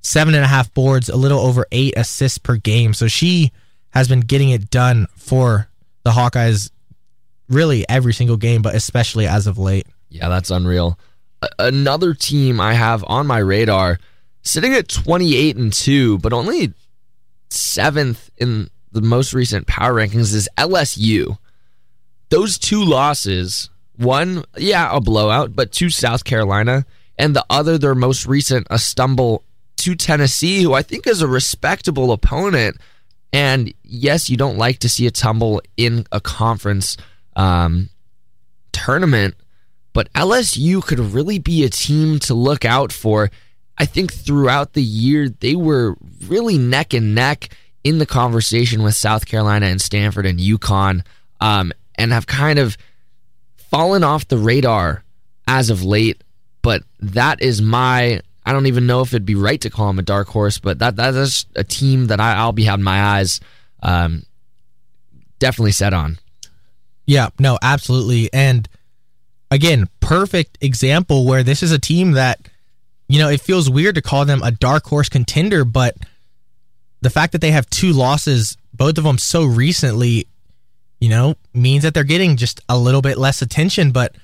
[0.00, 2.94] seven and a half boards, a little over eight assists per game.
[2.94, 3.52] So she
[3.90, 5.68] has been getting it done for
[6.04, 6.70] the Hawkeyes
[7.48, 9.86] really every single game, but especially as of late.
[10.08, 10.98] Yeah, that's unreal.
[11.58, 13.98] Another team I have on my radar
[14.42, 16.72] sitting at 28 and 2, but only
[17.50, 21.38] seventh in the most recent power rankings is LSU.
[22.30, 26.84] Those two losses one, yeah, a blowout, but two, South Carolina,
[27.18, 29.44] and the other, their most recent, a stumble
[29.78, 32.76] to Tennessee, who I think is a respectable opponent.
[33.32, 36.96] And yes, you don't like to see a tumble in a conference
[37.36, 37.90] um,
[38.72, 39.34] tournament,
[39.92, 43.30] but LSU could really be a team to look out for.
[43.78, 47.50] I think throughout the year, they were really neck and neck
[47.84, 51.04] in the conversation with South Carolina and Stanford and UConn,
[51.40, 52.76] um, and have kind of
[53.70, 55.02] fallen off the radar
[55.46, 56.22] as of late,
[56.62, 58.20] but that is my.
[58.44, 60.78] I don't even know if it'd be right to call him a dark horse, but
[60.78, 63.40] that that is a team that I, will be having my eyes
[63.82, 64.22] um,
[65.38, 66.18] definitely set on.
[67.06, 68.68] Yeah, no, absolutely, and
[69.50, 72.48] again, perfect example where this is a team that
[73.08, 75.96] you know it feels weird to call them a dark horse contender, but
[77.00, 80.26] the fact that they have two losses, both of them so recently,
[81.00, 83.90] you know, means that they're getting just a little bit less attention.
[83.90, 84.14] But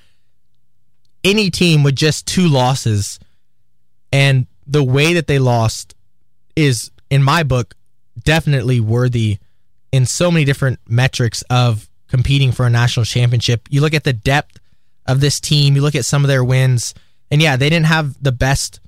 [1.23, 3.19] any team with just two losses
[4.11, 5.95] and the way that they lost
[6.55, 7.75] is, in my book,
[8.23, 9.37] definitely worthy
[9.91, 13.67] in so many different metrics of competing for a national championship.
[13.69, 14.59] You look at the depth
[15.05, 16.93] of this team, you look at some of their wins,
[17.29, 18.79] and yeah, they didn't have the best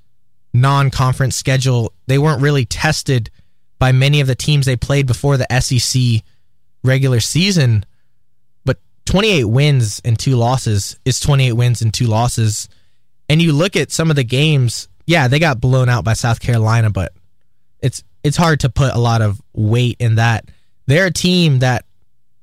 [0.54, 1.94] non conference schedule.
[2.08, 3.30] They weren't really tested
[3.80, 6.24] by many of the teams they played before the SEC
[6.86, 7.86] regular season,
[8.64, 12.70] but 28 wins and two losses is 28 wins and two losses.
[13.30, 16.40] And you look at some of the games, yeah, they got blown out by South
[16.40, 17.14] Carolina, but
[17.82, 20.50] it's it's hard to put a lot of weight in that.
[20.88, 21.86] They're a team that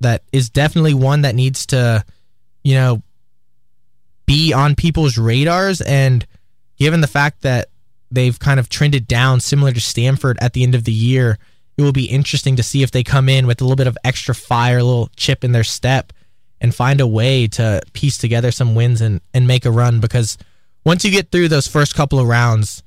[0.01, 2.05] that is definitely one that needs to,
[2.63, 3.03] you know,
[4.27, 6.27] be on people's radars and
[6.77, 7.69] given the fact that
[8.11, 11.39] they've kind of trended down similar to Stanford at the end of the year,
[11.77, 13.99] it will be interesting to see if they come in with a little bit of
[14.05, 16.13] extra fire, a little chip in their step,
[16.61, 20.01] and find a way to piece together some wins and, and make a run.
[20.01, 20.39] Because
[20.85, 22.83] once you get through those first couple of rounds,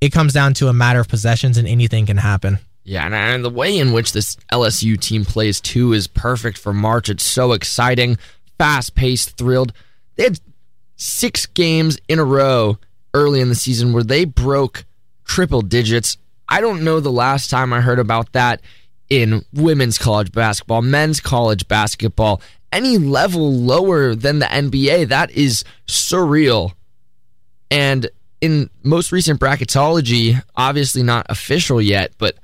[0.00, 2.58] it comes down to a matter of possessions and anything can happen.
[2.84, 7.08] Yeah, and the way in which this LSU team plays too is perfect for March.
[7.08, 8.18] It's so exciting,
[8.58, 9.72] fast paced, thrilled.
[10.16, 10.40] They had
[10.96, 12.78] six games in a row
[13.14, 14.84] early in the season where they broke
[15.24, 16.16] triple digits.
[16.52, 18.60] I don't know the last time I heard about that
[19.08, 25.08] in women's college basketball, men's college basketball, any level lower than the NBA.
[25.08, 26.72] That is surreal.
[27.70, 28.10] And
[28.42, 32.36] in most recent bracketology, obviously not official yet, but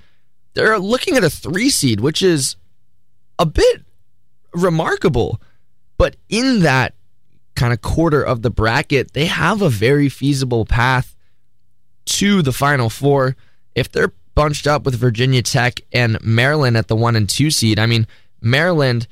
[0.54, 2.56] they're looking at a three seed, which is
[3.38, 3.82] a bit
[4.54, 5.38] remarkable.
[5.98, 6.94] But in that
[7.56, 11.14] kind of quarter of the bracket, they have a very feasible path
[12.06, 13.36] to the Final Four.
[13.78, 17.78] If they're bunched up with Virginia Tech and Maryland at the one and two seed,
[17.78, 18.06] I mean,
[18.40, 19.06] Maryland,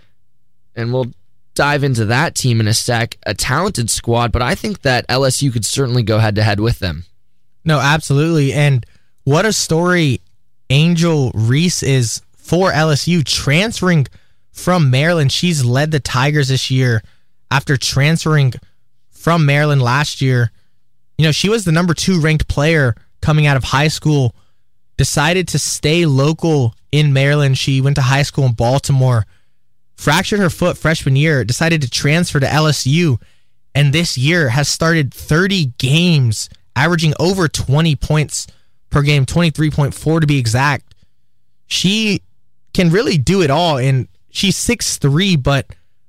[0.74, 1.12] and we'll
[1.54, 5.52] dive into that team in a sec, a talented squad, but I think that LSU
[5.52, 7.04] could certainly go head to head with them.
[7.64, 8.52] No, absolutely.
[8.52, 8.86] And
[9.24, 10.20] what a story
[10.70, 14.06] Angel Reese is for LSU transferring
[14.52, 15.32] from Maryland.
[15.32, 17.02] She's led the Tigers this year
[17.50, 18.52] after transferring
[19.10, 20.52] from Maryland last year.
[21.18, 24.34] You know, she was the number two ranked player coming out of high school,
[24.96, 27.58] decided to stay local in Maryland.
[27.58, 29.26] She went to high school in Baltimore,
[29.96, 33.20] fractured her foot freshman year, decided to transfer to LSU,
[33.74, 38.46] and this year has started 30 games, averaging over 20 points
[38.90, 40.94] per game, 23.4 to be exact.
[41.66, 42.22] She
[42.72, 43.78] can really do it all.
[43.78, 45.66] And she's six three, but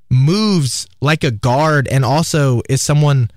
[0.10, 3.30] moves like a guard and also is someone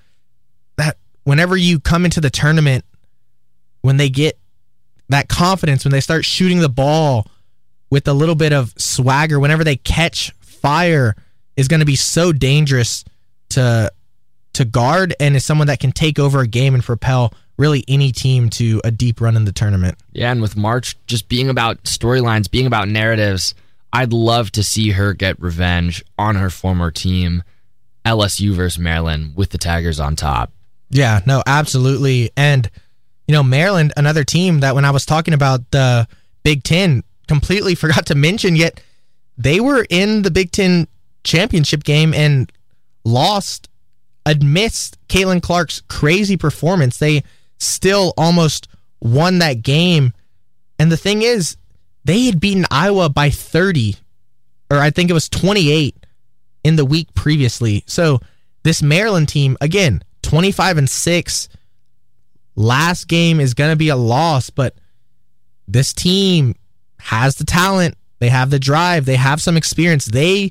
[0.77, 2.85] that whenever you come into the tournament,
[3.83, 4.39] when they get
[5.11, 7.27] that confidence, when they start shooting the ball
[7.91, 11.15] with a little bit of swagger, whenever they catch fire,
[11.57, 13.05] is going to be so dangerous
[13.51, 13.93] to
[14.53, 18.11] to guard and is someone that can take over a game and propel really any
[18.11, 19.97] team to a deep run in the tournament.
[20.13, 23.55] Yeah, and with March just being about storylines, being about narratives,
[23.93, 27.43] I'd love to see her get revenge on her former team,
[28.05, 30.53] LSU versus Maryland, with the Tigers on top.
[30.89, 32.31] Yeah, no, absolutely.
[32.37, 32.71] And,
[33.31, 36.09] you know, Maryland, another team that when I was talking about the
[36.43, 38.83] Big Ten, completely forgot to mention, yet
[39.39, 40.89] they were in the Big Ten
[41.23, 42.51] championship game and
[43.05, 43.69] lost
[44.27, 46.99] amidst Caitlin Clark's crazy performance.
[46.99, 47.23] They
[47.59, 48.67] still almost
[48.99, 50.13] won that game.
[50.81, 51.57] And the thing is,
[52.05, 53.95] they had beaten Iowa by 30,
[54.73, 56.05] or I think it was 28
[56.65, 57.85] in the week previously.
[57.87, 58.19] So
[58.65, 61.49] this Maryland team, again, 25 and 6.
[62.61, 64.75] Last game is going to be a loss, but
[65.67, 66.55] this team
[66.99, 67.97] has the talent.
[68.19, 69.07] They have the drive.
[69.07, 70.05] They have some experience.
[70.05, 70.51] They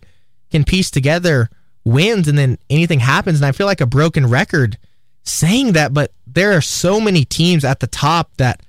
[0.49, 1.51] can piece together
[1.85, 3.37] wins and then anything happens.
[3.37, 4.79] And I feel like a broken record
[5.23, 8.63] saying that, but there are so many teams at the top that,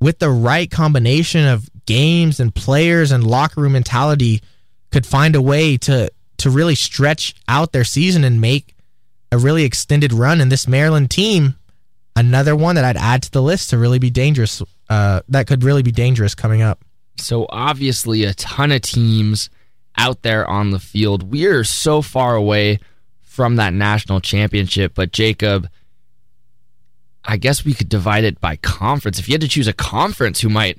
[0.00, 4.42] with the right combination of games and players and locker room mentality,
[4.90, 8.74] could find a way to to really stretch out their season and make
[9.30, 10.40] a really extended run.
[10.40, 11.54] And this Maryland team,
[12.20, 14.62] another one that I'd add to the list to really be dangerous.
[14.88, 16.84] Uh, that could really be dangerous coming up.
[17.16, 19.50] So obviously, a ton of teams
[19.96, 21.30] out there on the field.
[21.30, 22.78] We are so far away
[23.22, 24.92] from that national championship.
[24.94, 25.68] But Jacob,
[27.24, 29.18] I guess we could divide it by conference.
[29.18, 30.78] If you had to choose a conference who might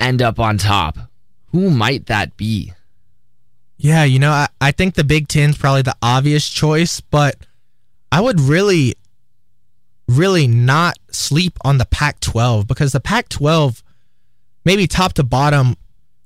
[0.00, 0.98] end up on top,
[1.46, 2.72] who might that be?
[3.76, 7.36] Yeah, you know, I, I think the Big Ten's probably the obvious choice, but
[8.12, 8.94] I would really,
[10.16, 13.82] really not sleep on the Pac 12 because the Pac 12,
[14.64, 15.76] maybe top to bottom,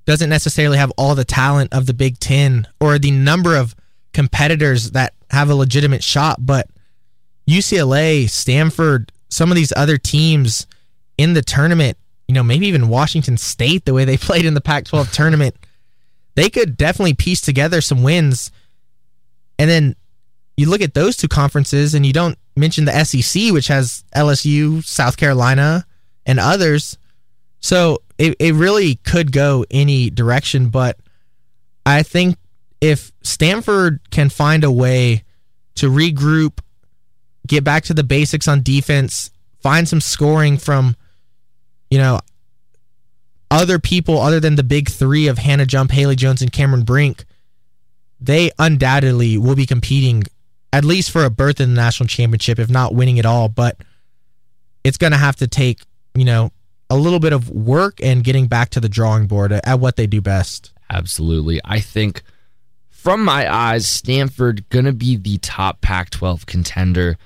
[0.06, 3.74] doesn't necessarily have all the talent of the Big Ten or the number of
[4.12, 6.68] competitors that have a legitimate shot, but
[7.48, 10.66] UCLA, Stanford, some of these other teams
[11.18, 14.60] in the tournament, you know, maybe even Washington State, the way they played in the
[14.60, 15.54] Pac 12 tournament,
[16.34, 18.50] they could definitely piece together some wins.
[19.58, 19.96] And then
[20.56, 24.84] you look at those two conferences and you don't mention the SEC, which has LSU,
[24.84, 25.86] South Carolina,
[26.24, 26.96] and others.
[27.60, 30.98] So it, it really could go any direction, but
[31.84, 32.36] I think
[32.80, 35.24] if Stanford can find a way
[35.76, 36.60] to regroup,
[37.46, 40.96] get back to the basics on defense, find some scoring from,
[41.90, 42.20] you know,
[43.50, 47.24] other people other than the big three of Hannah Jump, Haley Jones, and Cameron Brink,
[48.20, 50.24] they undoubtedly will be competing
[50.74, 53.48] at least for a berth in the national championship, if not winning it all.
[53.48, 53.76] But
[54.82, 55.80] it's going to have to take,
[56.14, 56.50] you know,
[56.90, 60.06] a little bit of work and getting back to the drawing board at what they
[60.06, 60.72] do best.
[60.90, 61.60] Absolutely.
[61.64, 62.22] I think
[62.88, 67.16] from my eyes, Stanford gonna be the top Pac-12 contender,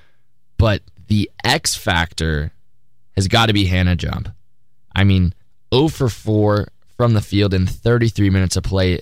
[0.57, 2.51] but the X factor
[3.15, 4.29] has got to be Hannah Jump.
[4.95, 5.33] I mean,
[5.73, 6.67] 0 for 4
[6.97, 8.99] from the field in 33 minutes of play,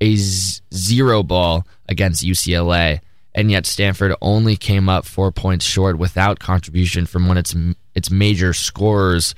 [0.00, 3.00] a z- zero ball against UCLA,
[3.34, 7.54] and yet Stanford only came up four points short without contribution from one of its
[7.94, 9.34] its major scorers.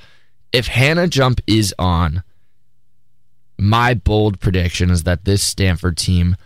[0.52, 2.22] If Hannah Jump is on,
[3.58, 6.36] my bold prediction is that this Stanford team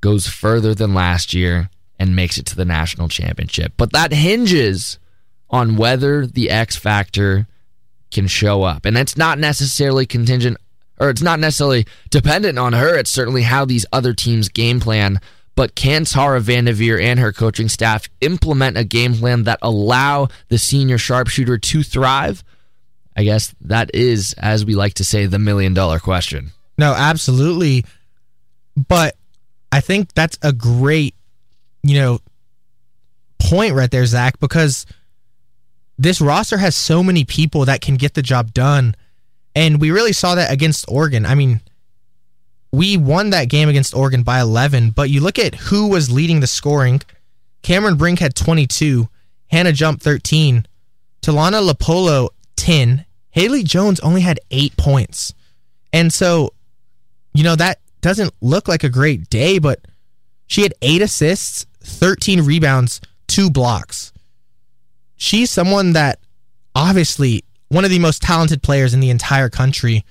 [0.00, 3.74] goes further than last year and makes it to the national championship.
[3.76, 4.98] But that hinges
[5.50, 7.46] on whether the X factor
[8.10, 8.86] can show up.
[8.86, 10.56] And it's not necessarily contingent
[10.98, 12.96] or it's not necessarily dependent on her.
[12.96, 15.20] It's certainly how these other teams game plan.
[15.54, 20.58] But can Tara Vanderveer and her coaching staff implement a game plan that allow the
[20.58, 22.42] senior sharpshooter to thrive?
[23.16, 26.52] I guess that is, as we like to say, the million dollar question.
[26.78, 27.84] No, absolutely.
[28.88, 29.16] But
[29.70, 31.14] I think that's a great,
[31.82, 32.20] you know,
[33.38, 34.86] point right there, Zach, because
[35.98, 38.94] this roster has so many people that can get the job done.
[39.54, 41.26] And we really saw that against Oregon.
[41.26, 41.60] I mean,
[42.72, 46.40] we won that game against Oregon by 11, but you look at who was leading
[46.40, 47.00] the scoring.
[47.62, 49.08] Cameron Brink had 22,
[49.48, 50.66] Hannah Jump 13,
[51.20, 55.34] Talana Lepolo 10, Haley Jones only had 8 points.
[55.92, 56.54] And so,
[57.34, 59.80] you know, that doesn't look like a great day, but
[60.46, 64.12] she had 8 assists, 13 rebounds, 2 blocks.
[65.16, 66.18] She's someone that
[66.74, 70.04] obviously one of the most talented players in the entire country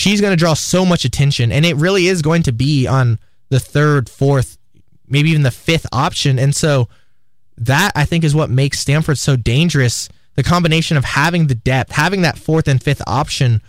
[0.00, 3.18] she's going to draw so much attention, and it really is going to be on
[3.50, 4.56] the third, fourth,
[5.06, 6.38] maybe even the fifth option.
[6.38, 6.88] And so
[7.58, 10.08] that I think is what makes Stanford so dangerous.
[10.36, 13.60] The combination of having the depth, having that fourth and fifth option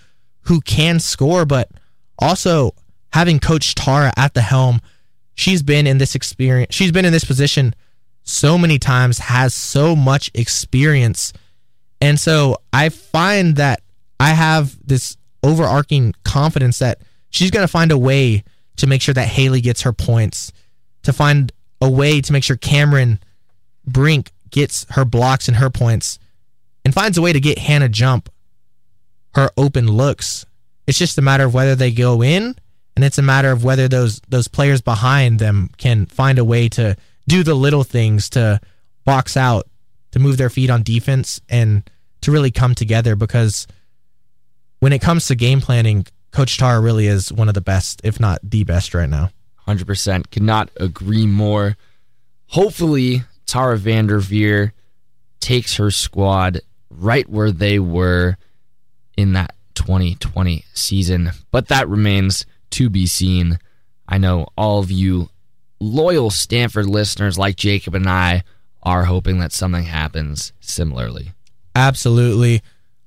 [0.43, 1.69] who can score, but
[2.17, 2.75] also
[3.11, 4.79] having Coach Tara at the helm.
[5.35, 6.73] She's been in this experience.
[6.73, 7.75] She's been in this position
[8.23, 11.33] so many times, has so much experience.
[11.99, 13.81] And so I find that
[14.17, 18.43] I have this overarching confidence that she's going to find a way
[18.77, 20.51] to make sure that Haley gets her points,
[21.03, 23.19] to find a way to make sure Cameron
[23.85, 26.19] Brink gets her blocks and her points,
[26.85, 28.29] and finds a way to get Hannah Jump
[29.35, 30.45] her open looks.
[30.87, 32.55] It's just a matter of whether they go in,
[32.95, 36.67] and it's a matter of whether those those players behind them can find a way
[36.69, 38.59] to do the little things to
[39.05, 39.67] box out,
[40.11, 41.89] to move their feet on defense, and
[42.21, 43.67] to really come together because–
[44.81, 48.19] when it comes to game planning, Coach Tara really is one of the best, if
[48.19, 49.29] not the best, right now.
[49.67, 50.29] 100%.
[50.31, 51.77] Cannot agree more.
[52.47, 54.73] Hopefully, Tara Vanderveer
[55.39, 58.37] takes her squad right where they were
[59.15, 63.59] in that 2020 season, but that remains to be seen.
[64.07, 65.29] I know all of you
[65.79, 68.43] loyal Stanford listeners like Jacob and I
[68.83, 71.33] are hoping that something happens similarly.
[71.75, 72.61] Absolutely.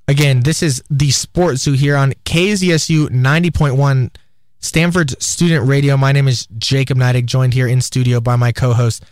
[0.06, 4.10] Again, this is the Sports Zoo here on KZSU 90.1
[4.58, 5.96] Stanford's Student Radio.
[5.96, 9.02] My name is Jacob Neidig, joined here in studio by my co-host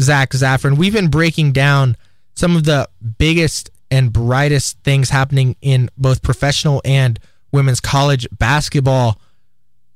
[0.00, 0.76] Zach Zaffron.
[0.76, 1.96] We've been breaking down
[2.34, 2.88] some of the
[3.18, 7.20] biggest and brightest things happening in both professional and
[7.52, 9.20] women's college basketball.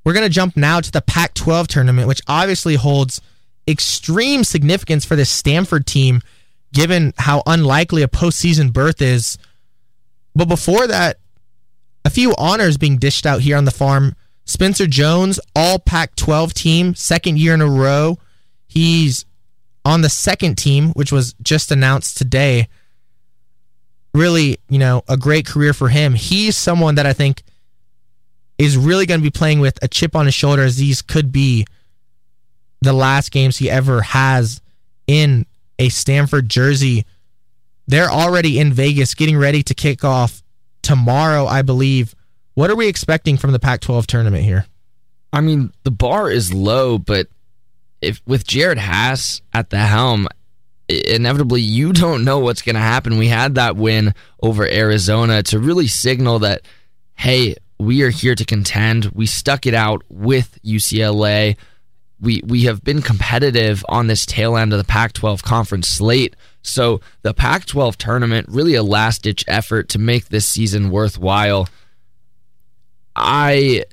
[0.04, 3.20] We're going to jump now to the Pac 12 tournament, which obviously holds
[3.66, 6.22] extreme significance for this Stanford team,
[6.72, 9.36] given how unlikely a postseason berth is
[10.34, 11.18] but before that,
[12.04, 14.14] a few honors being dished out here on the farm.
[14.44, 18.18] Spencer Jones, all Pac 12 team, second year in a row.
[18.66, 19.24] He's
[19.84, 22.68] on the second team, which was just announced today.
[24.12, 26.14] Really, you know, a great career for him.
[26.14, 27.42] He's someone that I think
[28.58, 31.32] is really going to be playing with a chip on his shoulder, as these could
[31.32, 31.66] be
[32.80, 34.60] the last games he ever has
[35.06, 35.46] in
[35.78, 37.04] a Stanford jersey.
[37.86, 40.42] They're already in Vegas getting ready to kick off
[40.82, 42.14] tomorrow, I believe.
[42.54, 44.66] What are we expecting from the Pac 12 tournament here?
[45.32, 47.26] I mean, the bar is low, but
[48.00, 50.28] if with Jerod Haase at the helm,
[50.88, 53.18] inevitably you don't know what's going to happen.
[53.18, 56.62] We had that win over Arizona to really signal that,
[57.16, 59.06] hey, we are here to contend.
[59.06, 61.56] We stuck it out with UCLA.
[62.20, 66.36] We we have been competitive on this tail end of the Pac-12 conference slate.
[66.64, 71.68] So the Pac 12 tournament, really a last ditch effort to make this season worthwhile.
[73.14, 73.84] I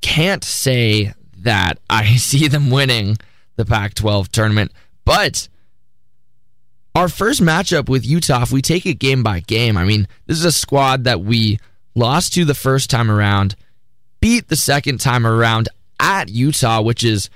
[0.00, 3.18] can't say that I see them winning
[3.56, 4.72] the Pac 12 tournament,
[5.04, 5.48] but
[6.94, 10.38] our first matchup with Utah, if we take it game by game, I mean, this
[10.38, 11.58] is a squad that we
[11.94, 13.54] lost to the first time around,
[14.20, 15.68] beat the second time around
[16.00, 17.30] at Utah, which is,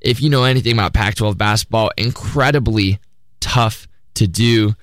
[0.00, 2.98] if you know anything about Pac 12 basketball, incredibly
[3.40, 4.74] tough to do.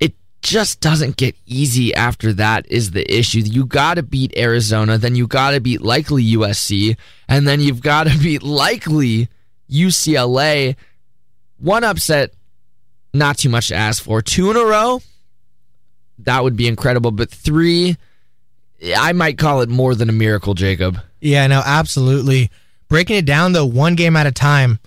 [0.00, 3.40] It just doesn't get easy after that, is the issue.
[3.40, 6.96] You got to beat Arizona, then you got to beat likely USC,
[7.28, 9.28] and then you've got to beat likely
[9.70, 10.76] UCLA.
[11.58, 12.34] One upset,
[13.12, 14.22] not too much to ask for.
[14.22, 15.00] Two in a row,
[16.18, 17.10] that would be incredible.
[17.10, 17.96] But three,
[18.96, 20.98] I might call it more than a miracle, Jacob.
[21.20, 22.50] Yeah, no, absolutely.
[22.88, 24.78] Breaking it down, though, one game at a time,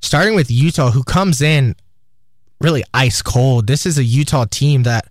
[0.00, 1.74] starting with Utah, who comes in
[2.60, 3.66] really ice cold.
[3.66, 5.06] This is a Utah team that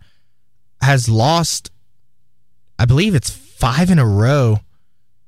[0.82, 1.72] has lost,
[2.78, 4.60] I believe it's five in a row.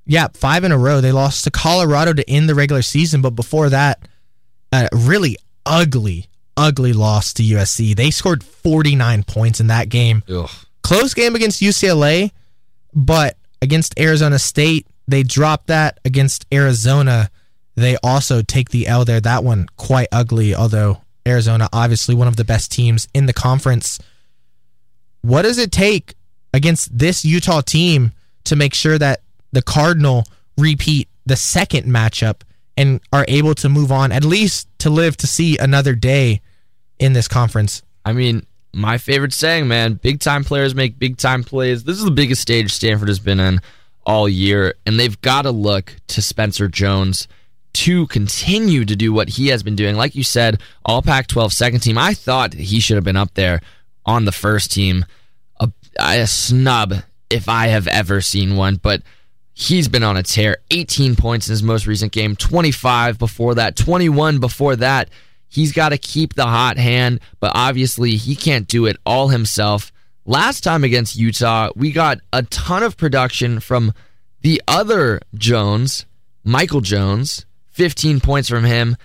[0.05, 1.01] Yeah, five in a row.
[1.01, 4.07] They lost to Colorado to end the regular season, but before that,
[4.71, 7.95] a really ugly, ugly loss to USC.
[7.95, 10.23] They scored 49 points in that game.
[10.29, 10.49] Ugh.
[10.83, 12.31] Close game against UCLA,
[12.93, 15.99] but against Arizona State, they dropped that.
[16.03, 17.29] Against Arizona,
[17.75, 19.21] they also take the L there.
[19.21, 23.99] That one quite ugly, although Arizona, obviously one of the best teams in the conference.
[25.21, 26.15] What does it take
[26.53, 28.11] against this Utah team
[28.45, 30.25] to make sure that the Cardinal
[30.57, 32.41] repeat the second matchup
[32.75, 36.41] and are able to move on, at least to live to see another day
[36.99, 37.83] in this conference?
[38.03, 41.83] I mean, my favorite saying, man, big time players make big time plays.
[41.83, 43.59] This is the biggest stage Stanford has been in
[44.05, 47.27] all year, and they've got to look to Spencer Jones
[47.73, 49.95] to continue to do what he has been doing.
[49.95, 51.97] Like you said, all Pac 12 second team.
[51.97, 53.61] I thought he should have been up there
[54.05, 55.05] on the first team.
[55.59, 56.93] A, a snub
[57.29, 59.01] if I have ever seen one, but
[59.53, 60.57] he's been on a tear.
[60.71, 65.09] 18 points in his most recent game, 25 before that, 21 before that.
[65.47, 69.91] He's got to keep the hot hand, but obviously he can't do it all himself.
[70.25, 73.93] Last time against Utah, we got a ton of production from
[74.41, 76.05] the other Jones,
[76.43, 78.97] Michael Jones, 15 points from him,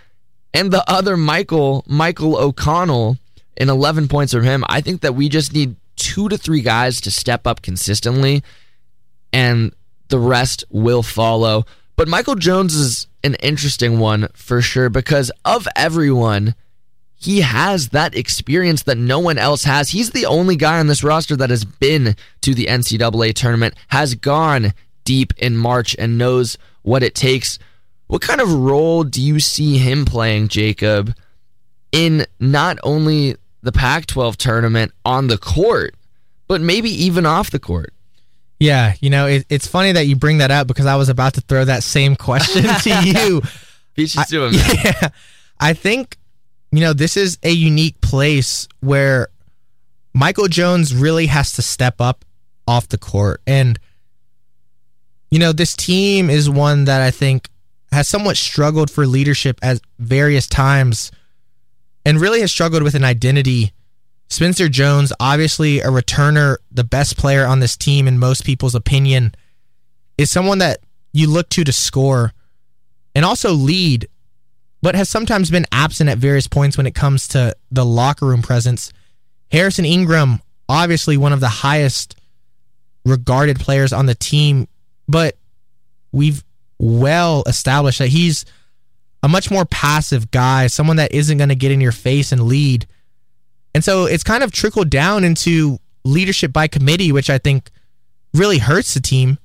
[0.52, 3.18] and the other Michael, Michael O'Connell,
[3.56, 4.64] and 11 points from him.
[4.68, 8.42] I think that we just need two to three guys to step up consistently,
[9.32, 9.74] and
[10.08, 11.64] the rest will follow.
[11.96, 16.54] But Michael Jones is an interesting one for sure because of everyone,
[17.14, 19.88] he has that experience that no one else has.
[19.88, 24.14] He's the only guy on this roster that has been to the NCAA tournament, has
[24.14, 27.58] gone deep in March, and knows what it takes.
[28.08, 31.14] What kind of role do you see him playing, Jacob,
[31.92, 35.94] in not only the Pac 12 tournament on the court,
[36.46, 37.92] but maybe even off the court?
[38.58, 41.34] Yeah, you know, it, it's funny that you bring that up because I was about
[41.34, 43.42] to throw that same question to you.
[43.96, 44.52] You to him.
[44.84, 45.08] Yeah,
[45.58, 46.18] I think
[46.70, 49.28] you know this is a unique place where
[50.12, 52.24] Michael Jones really has to step up
[52.68, 53.78] off the court, and
[55.30, 57.48] you know this team is one that I think
[57.92, 61.10] has somewhat struggled for leadership at various times,
[62.04, 63.72] and really has struggled with an identity
[64.28, 69.34] Spencer Jones, obviously a returner, the best player on this team in most people's opinion,
[70.18, 70.80] is someone that
[71.12, 72.32] you look to to score
[73.14, 74.08] and also lead,
[74.82, 78.42] but has sometimes been absent at various points when it comes to the locker room
[78.42, 78.92] presence.
[79.52, 82.16] Harrison Ingram, obviously one of the highest
[83.04, 84.66] regarded players on the team,
[85.06, 85.36] but
[86.10, 86.42] we've
[86.78, 88.44] well established that he's
[89.22, 92.42] a much more passive guy, someone that isn't going to get in your face and
[92.42, 92.86] lead
[93.76, 97.70] and so it's kind of trickled down into leadership by committee, which I think
[98.32, 99.36] really hurts the team.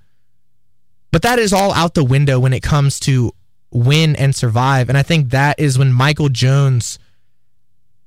[1.12, 3.34] But that is all out the window when it comes to
[3.72, 4.88] win and survive.
[4.88, 6.98] And I think that is when Michael Jones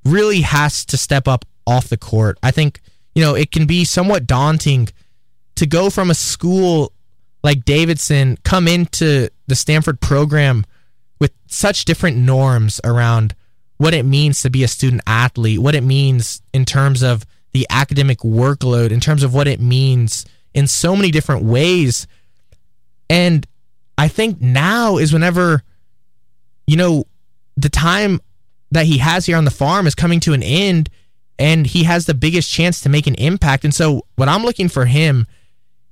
[0.06, 2.38] really has to step up off the court.
[2.42, 2.80] I think,
[3.14, 4.88] you know, it can be somewhat daunting
[5.56, 6.93] to go from a school
[7.44, 10.64] like Davidson, come into the Stanford program
[11.20, 13.36] with such different norms around
[13.76, 17.66] what it means to be a student athlete, what it means in terms of the
[17.68, 20.24] academic workload, in terms of what it means
[20.54, 22.06] in so many different ways.
[23.10, 23.46] And
[23.98, 25.62] I think now is whenever,
[26.66, 27.04] you know,
[27.58, 28.20] the time
[28.70, 30.88] that he has here on the farm is coming to an end
[31.38, 33.64] and he has the biggest chance to make an impact.
[33.64, 35.26] And so, what I'm looking for him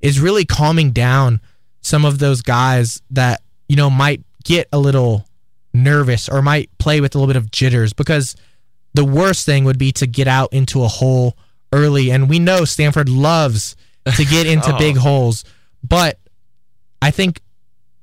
[0.03, 1.41] is really calming down
[1.81, 5.25] some of those guys that, you know, might get a little
[5.73, 8.37] nervous or might play with a little bit of jitters because
[8.95, 11.37] the worst thing would be to get out into a hole
[11.73, 12.11] early.
[12.11, 13.77] And we know Stanford loves
[14.17, 14.79] to get into oh.
[14.79, 15.45] big holes.
[15.83, 16.19] But
[17.01, 17.41] I think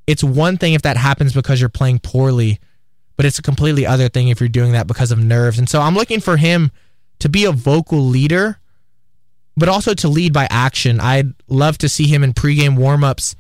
[0.08, 2.60] it's one thing if that happens because you're playing poorly,
[3.16, 5.60] but it's a completely other thing if you're doing that because of nerves.
[5.60, 6.72] And so I'm looking for him
[7.20, 8.60] to be a vocal leader,
[9.60, 11.00] but also to lead by action.
[11.00, 13.36] I'd love to see him in pregame warmups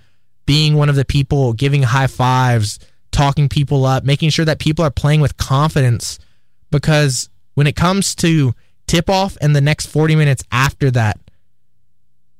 [0.45, 2.79] being one of the people giving high fives,
[3.11, 6.19] talking people up, making sure that people are playing with confidence.
[6.71, 8.53] Because when it comes to
[8.87, 11.19] tip off and the next 40 minutes after that,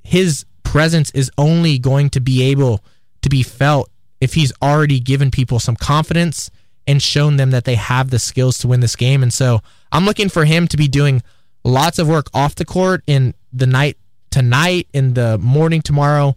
[0.03, 2.83] his presence is only going to be able
[3.21, 3.89] to be felt
[4.21, 6.49] if he's already given people some confidence
[6.87, 9.21] and shown them that they have the skills to win this game.
[9.21, 9.61] And so
[9.91, 11.21] I'm looking for him to be doing
[11.63, 13.97] lots of work off the court in the night
[14.31, 16.35] tonight, in the morning tomorrow,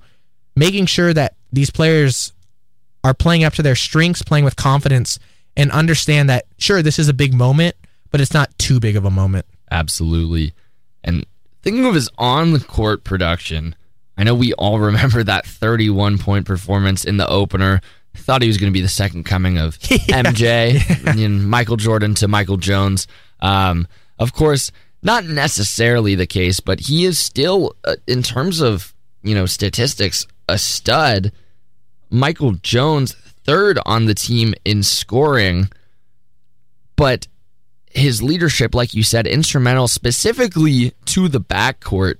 [0.56, 2.32] making sure that these players
[3.04, 5.18] are playing up to their strengths, playing with confidence,
[5.56, 7.76] and understand that, sure, this is a big moment,
[8.10, 9.46] but it's not too big of a moment.
[9.70, 10.54] Absolutely.
[11.04, 11.26] And
[11.62, 13.74] thinking of his on the court production,
[14.16, 17.80] I know we all remember that 31 point performance in the opener.
[18.14, 22.28] Thought he was going to be the second coming of MJ, and Michael Jordan to
[22.28, 23.06] Michael Jones.
[23.40, 23.88] Um,
[24.18, 24.70] of course,
[25.02, 30.26] not necessarily the case, but he is still, uh, in terms of you know statistics,
[30.48, 31.32] a stud.
[32.10, 35.68] Michael Jones third on the team in scoring,
[36.94, 37.26] but
[37.90, 42.16] his leadership, like you said, instrumental specifically to the backcourt.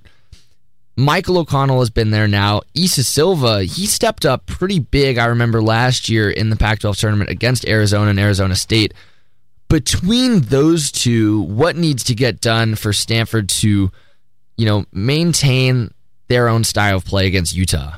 [0.95, 2.61] Michael O'Connell has been there now.
[2.75, 6.97] Isa Silva, he stepped up pretty big, I remember last year in the Pac 12
[6.97, 8.93] tournament against Arizona and Arizona State.
[9.73, 13.91] Between those two, what needs to get done for Stanford to,
[14.55, 15.91] you know, maintain
[16.27, 17.95] their own style of play against Utah?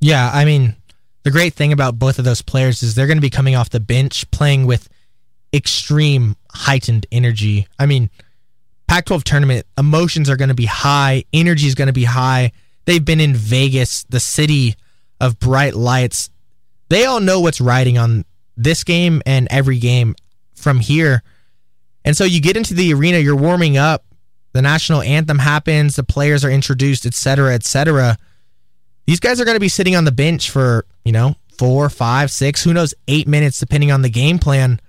[0.00, 0.76] Yeah, I mean,
[1.22, 3.70] the great thing about both of those players is they're going to be coming off
[3.70, 4.86] the bench playing with
[5.50, 7.66] extreme heightened energy.
[7.78, 8.10] I mean,
[8.86, 12.52] Pac 12 tournament, emotions are going to be high, energy is going to be high.
[12.84, 14.74] They've been in Vegas, the city
[15.22, 16.28] of bright lights.
[16.90, 18.26] They all know what's riding on
[18.58, 20.16] this game and every game
[20.60, 21.22] from here.
[22.04, 24.04] And so you get into the arena, you're warming up,
[24.52, 28.16] the national anthem happens, the players are introduced, etc., etc.
[29.06, 32.30] These guys are going to be sitting on the bench for, you know, four, five,
[32.30, 34.80] six, who knows, eight minutes, depending on the game plan.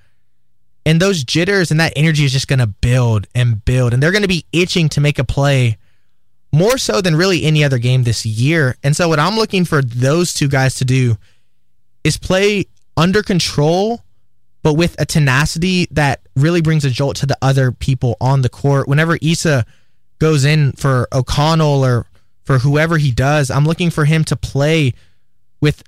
[0.86, 3.94] And those jitters and that energy is just going to build and build.
[3.94, 5.78] And they're going to be itching to make a play
[6.52, 8.78] more so than really any other game this year.
[8.84, 11.18] And so, what I'm looking for those two guys to do
[12.04, 12.66] is play
[12.98, 14.02] under control,
[14.64, 18.50] but with a tenacity that really brings a jolt to the other people on the
[18.50, 18.88] court.
[18.88, 19.66] Whenever Isa
[20.20, 22.06] goes in for O'Connell or
[22.44, 24.94] for whoever he does, I'm looking for him to play
[25.62, 25.84] with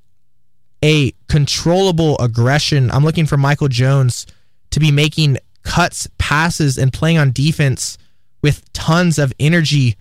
[0.83, 2.91] a controllable aggression.
[2.91, 4.25] I'm looking for Michael Jones
[4.71, 7.97] to be making cuts, passes, and playing on defense
[8.41, 9.95] with tons of energy.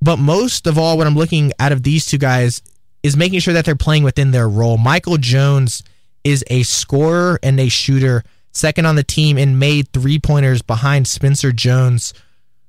[0.00, 2.62] But most of all, what I'm looking out of these two guys
[3.02, 4.78] is making sure that they're playing within their role.
[4.78, 5.82] Michael Jones
[6.28, 8.22] is a scorer and a shooter,
[8.52, 12.12] second on the team and made three pointers behind Spencer Jones.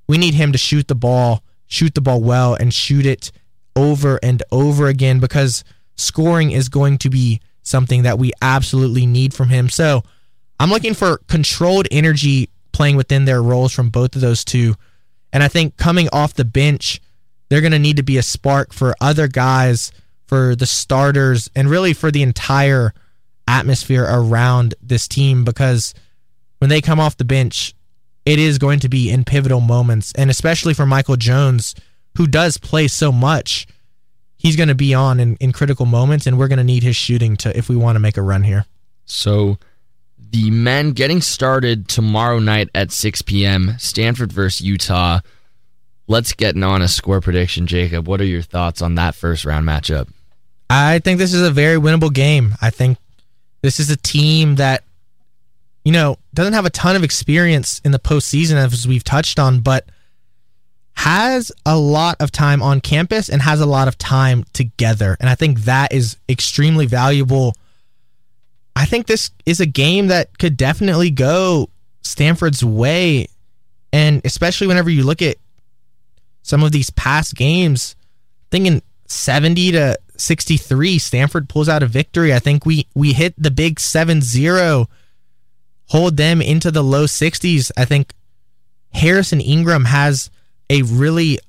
[0.07, 3.32] We need him to shoot the ball, shoot the ball well, and shoot it
[3.76, 5.64] over and over again because
[5.95, 9.70] scoring is going to be something that we absolutely need from him.
[9.70, 10.03] So,
[10.60, 14.76] I'm looking for controlled energy playing within their roles from both of those two.
[15.32, 17.01] And I think coming off the bench,
[17.49, 19.91] they're going to need to be a spark for other guys,
[20.28, 22.93] for the starters, and really for the entire
[23.50, 25.93] atmosphere around this team because
[26.60, 27.74] when they come off the bench,
[28.26, 30.14] it is going to be in pivotal moments.
[30.16, 31.74] And especially for Michael Jones,
[32.16, 33.66] who does play so much,
[34.38, 36.95] he's going to be on in, in critical moments, and we're going to need his
[36.95, 38.66] shooting to if we want to make a run here.
[39.06, 39.58] So
[40.18, 43.76] the men getting started tomorrow night at 6 p.m.
[43.80, 45.22] Stanford versus Utah.
[46.08, 48.08] Let's get an honest score prediction, Jacob.
[48.08, 50.10] What are your thoughts on that first round matchup?
[50.70, 52.54] I think this is a very winnable game.
[52.62, 52.97] I think
[53.62, 54.84] this is a team that,
[55.84, 59.60] you know, doesn't have a ton of experience in the postseason, as we've touched on,
[59.60, 59.86] but
[60.93, 65.16] has a lot of time on campus and has a lot of time together.
[65.20, 67.53] And I think that is extremely valuable
[68.80, 71.70] I think this is a game that could definitely go
[72.01, 73.28] Stanford's way.
[73.91, 75.36] And especially whenever you look at
[76.43, 77.97] some of these past games,
[78.51, 82.34] thinking 70 to 63, Stanford pulls out a victory.
[82.34, 84.88] I think we we hit the big 7-0,
[85.88, 87.72] hold them into the low 60s.
[87.78, 88.13] I think
[88.93, 90.30] Harrison Ingram has
[90.70, 91.39] a really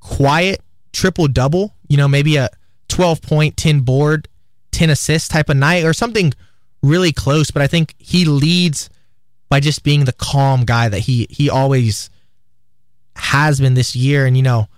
[0.00, 0.60] quiet
[0.92, 2.50] triple double, you know, maybe a
[2.88, 4.28] 12 point, 10 board
[4.72, 6.32] 10 assist type of night or something
[6.82, 8.88] really close, but I think he leads
[9.48, 12.08] by just being the calm guy that he he always
[13.16, 14.68] has been this year and you know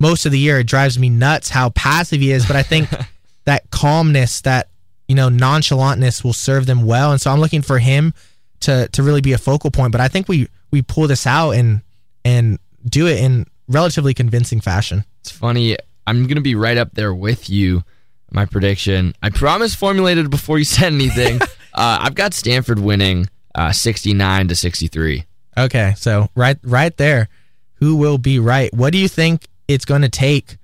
[0.00, 2.88] most of the year it drives me nuts how passive he is, but I think
[3.44, 4.68] that calmness, that
[5.06, 8.14] you know nonchalantness will serve them well and so I'm looking for him
[8.60, 11.52] to to really be a focal point, but I think we we pull this out
[11.52, 11.82] and
[12.24, 15.04] and do it in relatively convincing fashion.
[15.20, 15.76] It's funny.
[16.06, 17.84] I'm going to be right up there with you
[18.32, 19.14] my prediction.
[19.22, 21.40] I promise formulated before you said anything.
[21.74, 25.24] uh, I've got Stanford winning uh, 69 to 63.
[25.58, 27.28] Okay, so right right there,
[27.74, 28.72] who will be right?
[28.72, 30.56] What do you think it's going to take,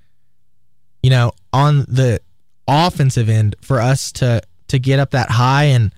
[1.03, 2.21] you know, on the
[2.69, 5.93] offensive end for us to to get up that high and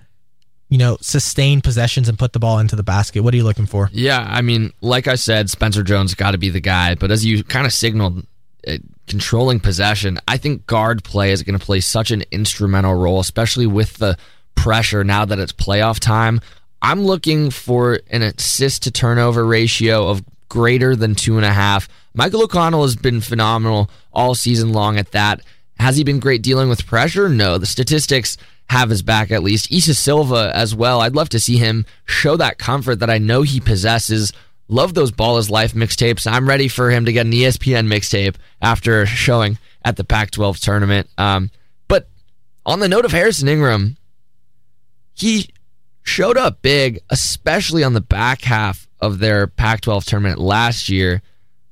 [0.70, 3.22] you know, sustain possessions and put the ball into the basket.
[3.22, 3.88] What are you looking for?
[3.90, 6.94] Yeah, I mean, like I said, Spencer Jones got to be the guy.
[6.94, 8.26] But as you kind of signaled,
[8.66, 8.76] uh,
[9.08, 10.18] controlling possession.
[10.28, 14.16] I think guard play is going to play such an instrumental role, especially with the
[14.54, 16.40] pressure now that it's playoff time.
[16.80, 21.88] I'm looking for an assist to turnover ratio of greater than two and a half.
[22.14, 25.40] Michael O'Connell has been phenomenal all season long at that.
[25.78, 27.28] Has he been great dealing with pressure?
[27.28, 27.58] No.
[27.58, 28.36] The statistics
[28.70, 29.70] have his back at least.
[29.70, 31.00] Isa Silva as well.
[31.00, 34.32] I'd love to see him show that comfort that I know he possesses.
[34.68, 36.30] Love those Ball is Life mixtapes.
[36.30, 40.58] I'm ready for him to get an ESPN mixtape after showing at the Pac 12
[40.58, 41.08] tournament.
[41.16, 41.50] Um,
[41.86, 42.08] but
[42.66, 43.96] on the note of Harrison Ingram,
[45.14, 45.48] he
[46.02, 51.22] showed up big, especially on the back half of their Pac 12 tournament last year.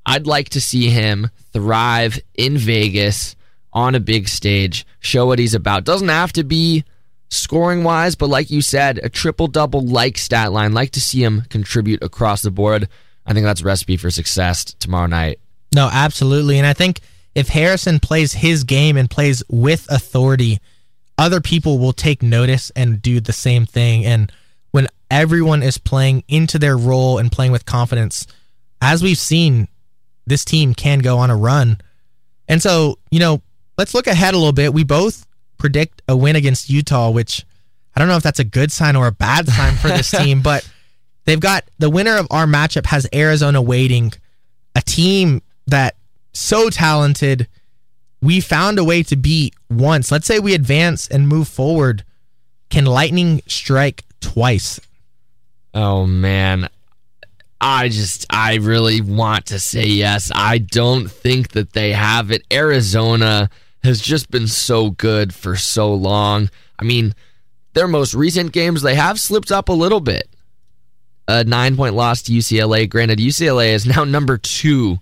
[0.05, 3.35] I'd like to see him thrive in Vegas
[3.73, 5.83] on a big stage, show what he's about.
[5.83, 6.83] Doesn't have to be
[7.29, 10.73] scoring wise, but like you said, a triple double like stat line.
[10.73, 12.87] Like to see him contribute across the board.
[13.25, 15.39] I think that's recipe for success tomorrow night.
[15.75, 16.57] No, absolutely.
[16.57, 17.01] And I think
[17.35, 20.59] if Harrison plays his game and plays with authority,
[21.17, 24.05] other people will take notice and do the same thing.
[24.05, 24.31] And
[25.09, 28.27] everyone is playing into their role and playing with confidence,
[28.81, 29.67] as we've seen,
[30.25, 31.79] this team can go on a run.
[32.47, 33.41] And so, you know,
[33.77, 34.73] let's look ahead a little bit.
[34.73, 35.25] We both
[35.57, 37.45] predict a win against Utah, which
[37.95, 40.41] I don't know if that's a good sign or a bad sign for this team,
[40.41, 40.67] but
[41.25, 44.13] they've got the winner of our matchup has Arizona waiting,
[44.75, 45.95] a team that
[46.33, 47.47] so talented.
[48.21, 50.11] We found a way to beat once.
[50.11, 52.03] Let's say we advance and move forward.
[52.69, 54.79] Can lightning strike twice?
[55.77, 56.69] Oh man.
[57.61, 60.31] I just I really want to say yes.
[60.33, 62.41] I don't think that they have it.
[62.51, 63.51] Arizona
[63.83, 66.49] has just been so good for so long.
[66.79, 67.13] I mean,
[67.73, 70.27] their most recent games, they have slipped up a little bit.
[71.27, 72.89] A nine point loss to UCLA.
[72.89, 74.97] Granted, UCLA is now number two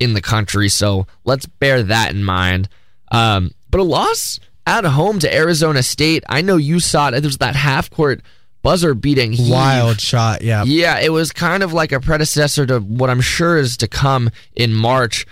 [0.00, 2.70] in the country, so let's bear that in mind.
[3.12, 6.24] Um, but a loss at home to Arizona State.
[6.26, 7.10] I know you saw it.
[7.10, 8.22] There was that half court
[8.66, 9.32] buzzer beating.
[9.32, 9.52] Heave.
[9.52, 10.64] Wild shot, yeah.
[10.64, 14.28] Yeah, it was kind of like a predecessor to what I'm sure is to come
[14.56, 15.24] in March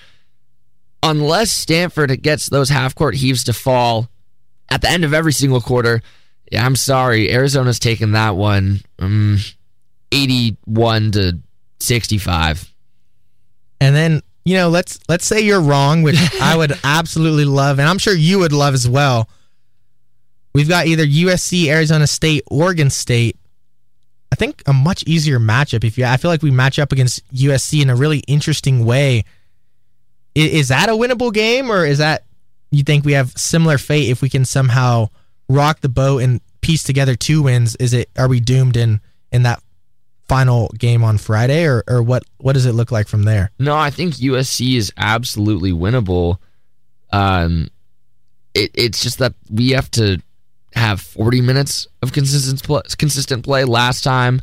[1.03, 4.09] unless Stanford gets those half court heaves to fall
[4.71, 6.01] at the end of every single quarter,
[6.53, 7.33] yeah, I'm sorry.
[7.33, 9.39] Arizona's taken that one um,
[10.13, 11.41] 81 to
[11.81, 12.73] 65.
[13.81, 17.89] And then, you know, let's let's say you're wrong, which I would absolutely love and
[17.89, 19.29] I'm sure you would love as well.
[20.55, 23.37] We've got either USC, Arizona State, Oregon State.
[24.31, 27.27] I think a much easier matchup if you I feel like we match up against
[27.33, 29.25] USC in a really interesting way
[30.35, 32.25] is that a winnable game, or is that
[32.71, 35.09] you think we have similar fate if we can somehow
[35.49, 37.77] rock the boat and piece together two wins?
[37.77, 39.01] Is it are we doomed in
[39.31, 39.63] in that
[40.27, 43.51] final game on Friday, or or what what does it look like from there?
[43.59, 46.39] No, I think USC is absolutely winnable.
[47.13, 47.69] Um,
[48.55, 50.21] it, it's just that we have to
[50.75, 53.65] have 40 minutes of consistent play, consistent play.
[53.65, 54.43] Last time,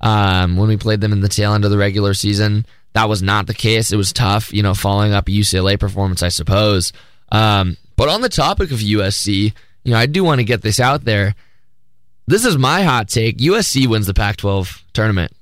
[0.00, 3.22] um, when we played them in the tail end of the regular season, that was
[3.22, 3.92] not the case.
[3.92, 6.92] It was tough, you know, following up UCLA performance, I suppose.
[7.30, 9.52] Um, but on the topic of USC,
[9.84, 11.34] you know, I do want to get this out there.
[12.26, 13.38] This is my hot take.
[13.38, 15.32] USC wins the Pac 12 tournament.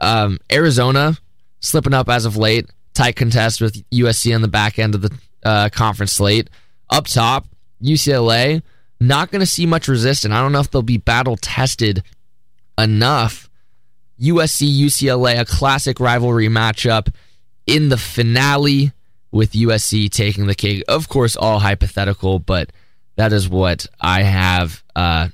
[0.00, 1.16] Um, Arizona
[1.60, 2.68] slipping up as of late.
[2.94, 6.50] Tight contest with USC on the back end of the uh, conference slate.
[6.90, 7.46] Up top,
[7.82, 8.62] UCLA
[9.06, 10.32] not going to see much resistance.
[10.32, 12.02] I don't know if they'll be battle tested
[12.78, 13.48] enough
[14.20, 17.12] USC UCLA, a classic rivalry matchup
[17.66, 18.92] in the finale
[19.30, 20.84] with USC taking the cake.
[20.88, 22.70] Of course, all hypothetical, but
[23.16, 25.28] that is what I have uh,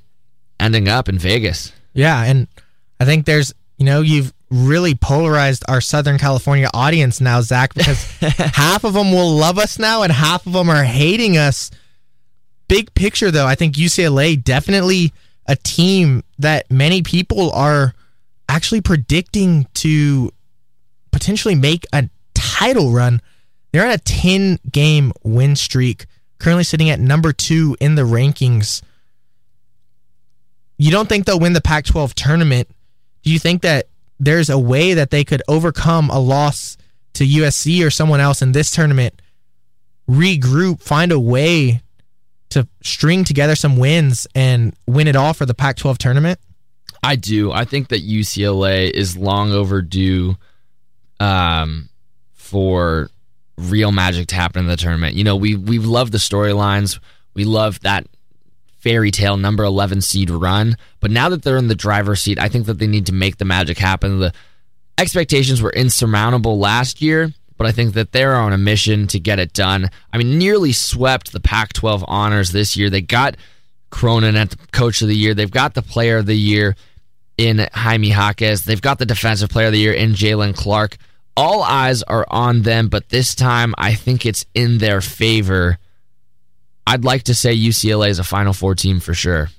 [0.58, 1.72] ending up in Vegas.
[1.92, 2.48] Yeah, and
[3.00, 8.04] I think there's, you know, you've really polarized our Southern California audience now, Zach, because
[8.20, 11.70] half of them will love us now and half of them are hating us.
[12.68, 15.12] Big picture, though, I think UCLA definitely
[15.46, 17.94] a team that many people are
[18.48, 20.30] actually predicting to
[21.10, 23.20] potentially make a title run.
[23.72, 26.06] They're on a 10 game win streak,
[26.38, 28.82] currently sitting at number two in the rankings.
[30.76, 32.68] You don't think they'll win the Pac 12 tournament?
[33.22, 33.88] Do you think that
[34.20, 36.76] there's a way that they could overcome a loss
[37.14, 39.20] to USC or someone else in this tournament,
[40.08, 41.82] regroup, find a way
[42.50, 46.38] to string together some wins and win it all for the Pac 12 tournament?
[47.02, 47.52] I do.
[47.52, 50.36] I think that UCLA is long overdue
[51.20, 51.88] um,
[52.34, 53.10] for
[53.56, 55.14] real magic to happen in the tournament.
[55.14, 56.98] You know, we we love the storylines.
[57.34, 58.06] We love that
[58.78, 62.48] fairy tale number 11 seed run, but now that they're in the driver's seat, I
[62.48, 64.20] think that they need to make the magic happen.
[64.20, 64.32] The
[64.96, 69.38] expectations were insurmountable last year, but I think that they're on a mission to get
[69.40, 69.90] it done.
[70.12, 72.88] I mean, nearly swept the Pac 12 honors this year.
[72.88, 73.36] They got
[73.90, 75.34] Cronin at the coach of the year.
[75.34, 76.76] They've got the player of the year
[77.36, 78.64] in Jaime Jaquez.
[78.64, 80.96] They've got the defensive player of the year in Jaylen Clark.
[81.36, 85.78] all eyes are on them, but this time I think it's in their favor.
[86.86, 89.50] I'd like to say UCLA is a Final Four team for sure.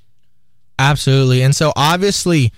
[0.78, 1.42] Absolutely.
[1.42, 2.52] And so obviously,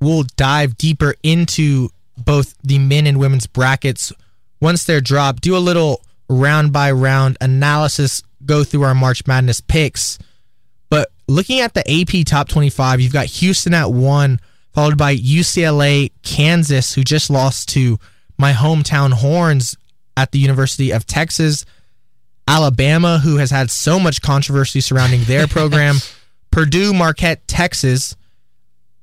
[0.00, 4.12] we'll dive deeper into both the men and women's brackets
[4.60, 9.60] once they're dropped, do a little round by round analysis, go through our March Madness
[9.60, 10.18] picks.
[10.90, 14.40] But looking at the AP top 25, you've got Houston at one,
[14.74, 17.98] followed by UCLA, Kansas, who just lost to
[18.38, 19.76] my hometown Horns
[20.16, 21.64] at the University of Texas,
[22.46, 25.96] Alabama, who has had so much controversy surrounding their program,
[26.50, 28.16] Purdue, Marquette, Texas,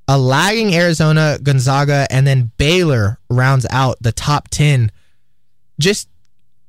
[0.08, 4.92] a lagging Arizona, Gonzaga, and then Baylor rounds out the top 10.
[5.80, 6.10] Just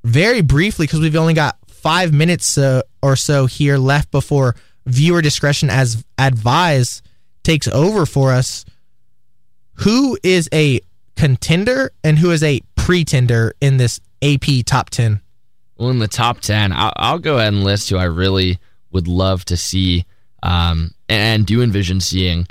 [0.05, 5.23] very briefly, because we've only got five minutes uh, or so here left before viewer
[5.23, 7.03] discretion as advised
[7.43, 8.65] takes over for us.
[9.81, 10.81] Who is a
[11.17, 15.21] contender and who is a pretender in this AP top 10?
[15.77, 18.59] Well, in the top 10, I'll, I'll go ahead and list who I really
[18.91, 20.07] would love to see
[20.43, 22.47] um, and do envision seeing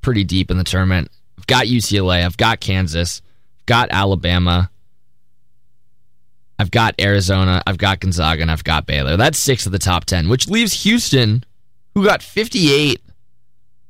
[0.00, 1.10] pretty deep in the tournament.
[1.38, 3.20] I've got UCLA, I've got Kansas,
[3.66, 4.70] got Alabama,
[6.60, 9.16] I've got Arizona, I've got Gonzaga, and I've got Baylor.
[9.16, 11.42] That's six of the top 10, which leaves Houston,
[11.94, 13.00] who got 58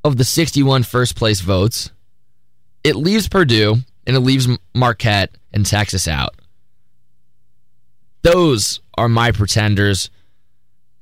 [0.05, 1.91] of the 61 first place votes.
[2.85, 6.37] It leaves Purdue and it leaves Marquette and Texas out.
[8.23, 10.09] Those are my pretenders.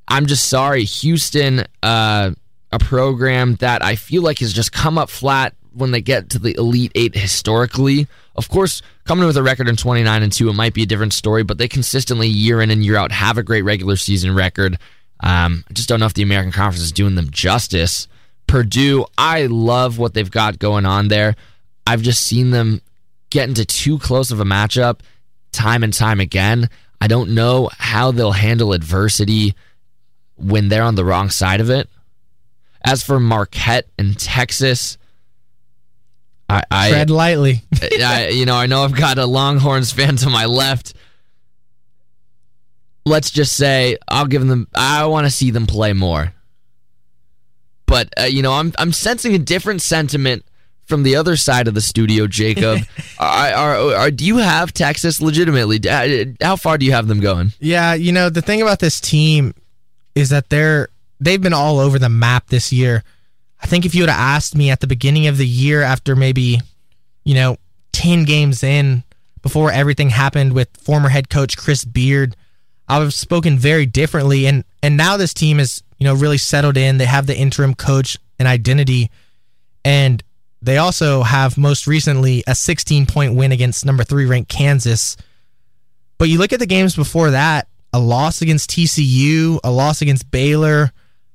[0.09, 0.85] I'm just sorry.
[0.85, 2.31] Houston, uh,
[2.73, 6.39] a program that I feel like has just come up flat when they get to
[6.39, 8.07] the Elite Eight historically.
[8.37, 11.15] Of course, coming with a record in 29 and 2, it might be a different
[11.15, 14.79] story, but they consistently, year in and year out, have a great regular season record.
[15.21, 18.07] Um, I just don't know if the American Conference is doing them justice.
[18.47, 21.37] Purdue, I love what they've got going on there.
[21.87, 22.83] I've just seen them
[23.31, 25.01] get into too close of a matchup
[25.53, 26.69] time and time again.
[27.01, 29.55] I don't know how they'll handle adversity
[30.37, 31.89] when they're on the wrong side of it.
[32.85, 34.99] As for Marquette and Texas,
[36.49, 37.62] I, I tread lightly.
[37.82, 40.94] I, you know, I know I've got a Longhorns fan to my left.
[43.05, 44.68] Let's just say I'll give them.
[44.74, 46.32] I want to see them play more.
[47.86, 50.44] But uh, you know, I'm I'm sensing a different sentiment
[50.88, 52.80] from the other side of the studio, Jacob.
[53.18, 55.80] are, are, are, do you have Texas legitimately?
[56.40, 57.53] How far do you have them going?
[57.61, 59.55] Yeah, you know, the thing about this team
[60.14, 60.88] is that they're
[61.20, 63.05] they've been all over the map this year.
[63.61, 66.15] I think if you would have asked me at the beginning of the year after
[66.15, 66.61] maybe,
[67.25, 67.57] you know,
[67.93, 69.03] 10 games in
[69.43, 72.37] before everything happened with former head coach Chris Beard,
[72.89, 76.39] I would have spoken very differently and and now this team is, you know, really
[76.39, 76.99] settled in.
[76.99, 79.11] They have the interim coach and identity
[79.85, 80.23] and
[80.61, 85.17] they also have most recently a 16 point win against number 3 ranked Kansas.
[86.19, 90.31] But you look at the games before that, a loss against TCU, a loss against
[90.31, 90.93] Baylor,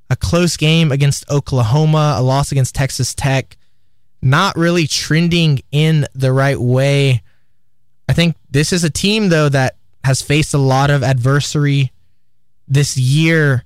[0.10, 3.58] a close game against Oklahoma, a loss against Texas Tech,
[4.22, 7.22] not really trending in the right way.
[8.08, 11.92] I think this is a team, though, that has faced a lot of adversity
[12.68, 13.64] this year,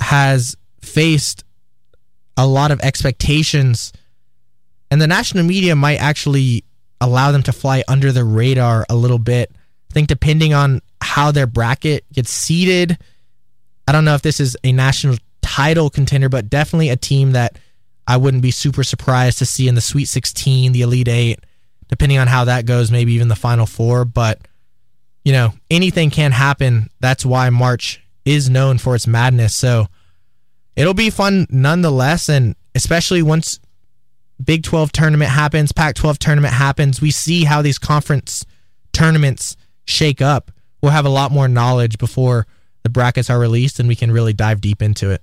[0.00, 1.44] has faced
[2.36, 3.92] a lot of expectations,
[4.90, 6.64] and the national media might actually
[7.00, 9.50] allow them to fly under the radar a little bit.
[9.90, 12.98] I think depending on how their bracket gets seeded,
[13.86, 15.16] I don't know if this is a national
[15.48, 17.58] title contender, but definitely a team that
[18.06, 21.40] I wouldn't be super surprised to see in the Sweet 16, the Elite Eight,
[21.88, 24.04] depending on how that goes, maybe even the Final Four.
[24.04, 24.46] But,
[25.24, 26.90] you know, anything can happen.
[27.00, 29.54] That's why March is known for its madness.
[29.54, 29.86] So
[30.76, 32.28] it'll be fun nonetheless.
[32.28, 33.58] And especially once
[34.44, 38.44] Big 12 tournament happens, Pac 12 tournament happens, we see how these conference
[38.92, 40.50] tournaments shake up.
[40.82, 42.46] We'll have a lot more knowledge before
[42.82, 45.22] the brackets are released and we can really dive deep into it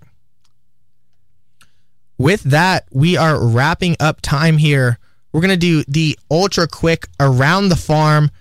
[2.18, 4.99] with that, we are wrapping up time here.
[5.32, 8.32] We're going to do the ultra quick around the farm.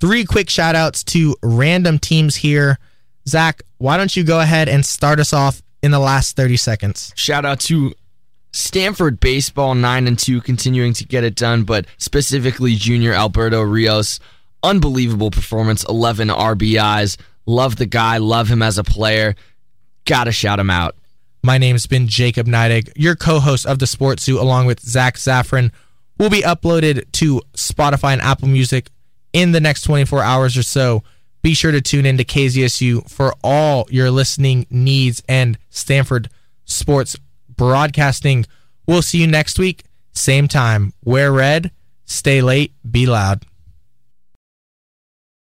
[0.00, 2.78] Three quick shout outs to random teams here.
[3.26, 7.12] Zach, why don't you go ahead and start us off in the last 30 seconds?
[7.16, 7.94] Shout out to
[8.52, 14.20] Stanford baseball 9 and 2 continuing to get it done, but specifically junior Alberto Rios.
[14.62, 17.16] Unbelievable performance, 11 RBIs.
[17.46, 19.34] Love the guy, love him as a player.
[20.04, 20.96] Got to shout him out.
[21.44, 25.72] My name's been Jacob Neidig, your co-host of the Sports Zoo, along with Zach Zaffron.
[26.18, 28.88] Will be uploaded to Spotify and Apple Music
[29.34, 31.02] in the next 24 hours or so.
[31.42, 36.30] Be sure to tune in to KZSU for all your listening needs and Stanford
[36.64, 37.14] sports
[37.54, 38.46] broadcasting.
[38.86, 40.94] We'll see you next week, same time.
[41.04, 41.72] Wear red,
[42.06, 43.44] stay late, be loud.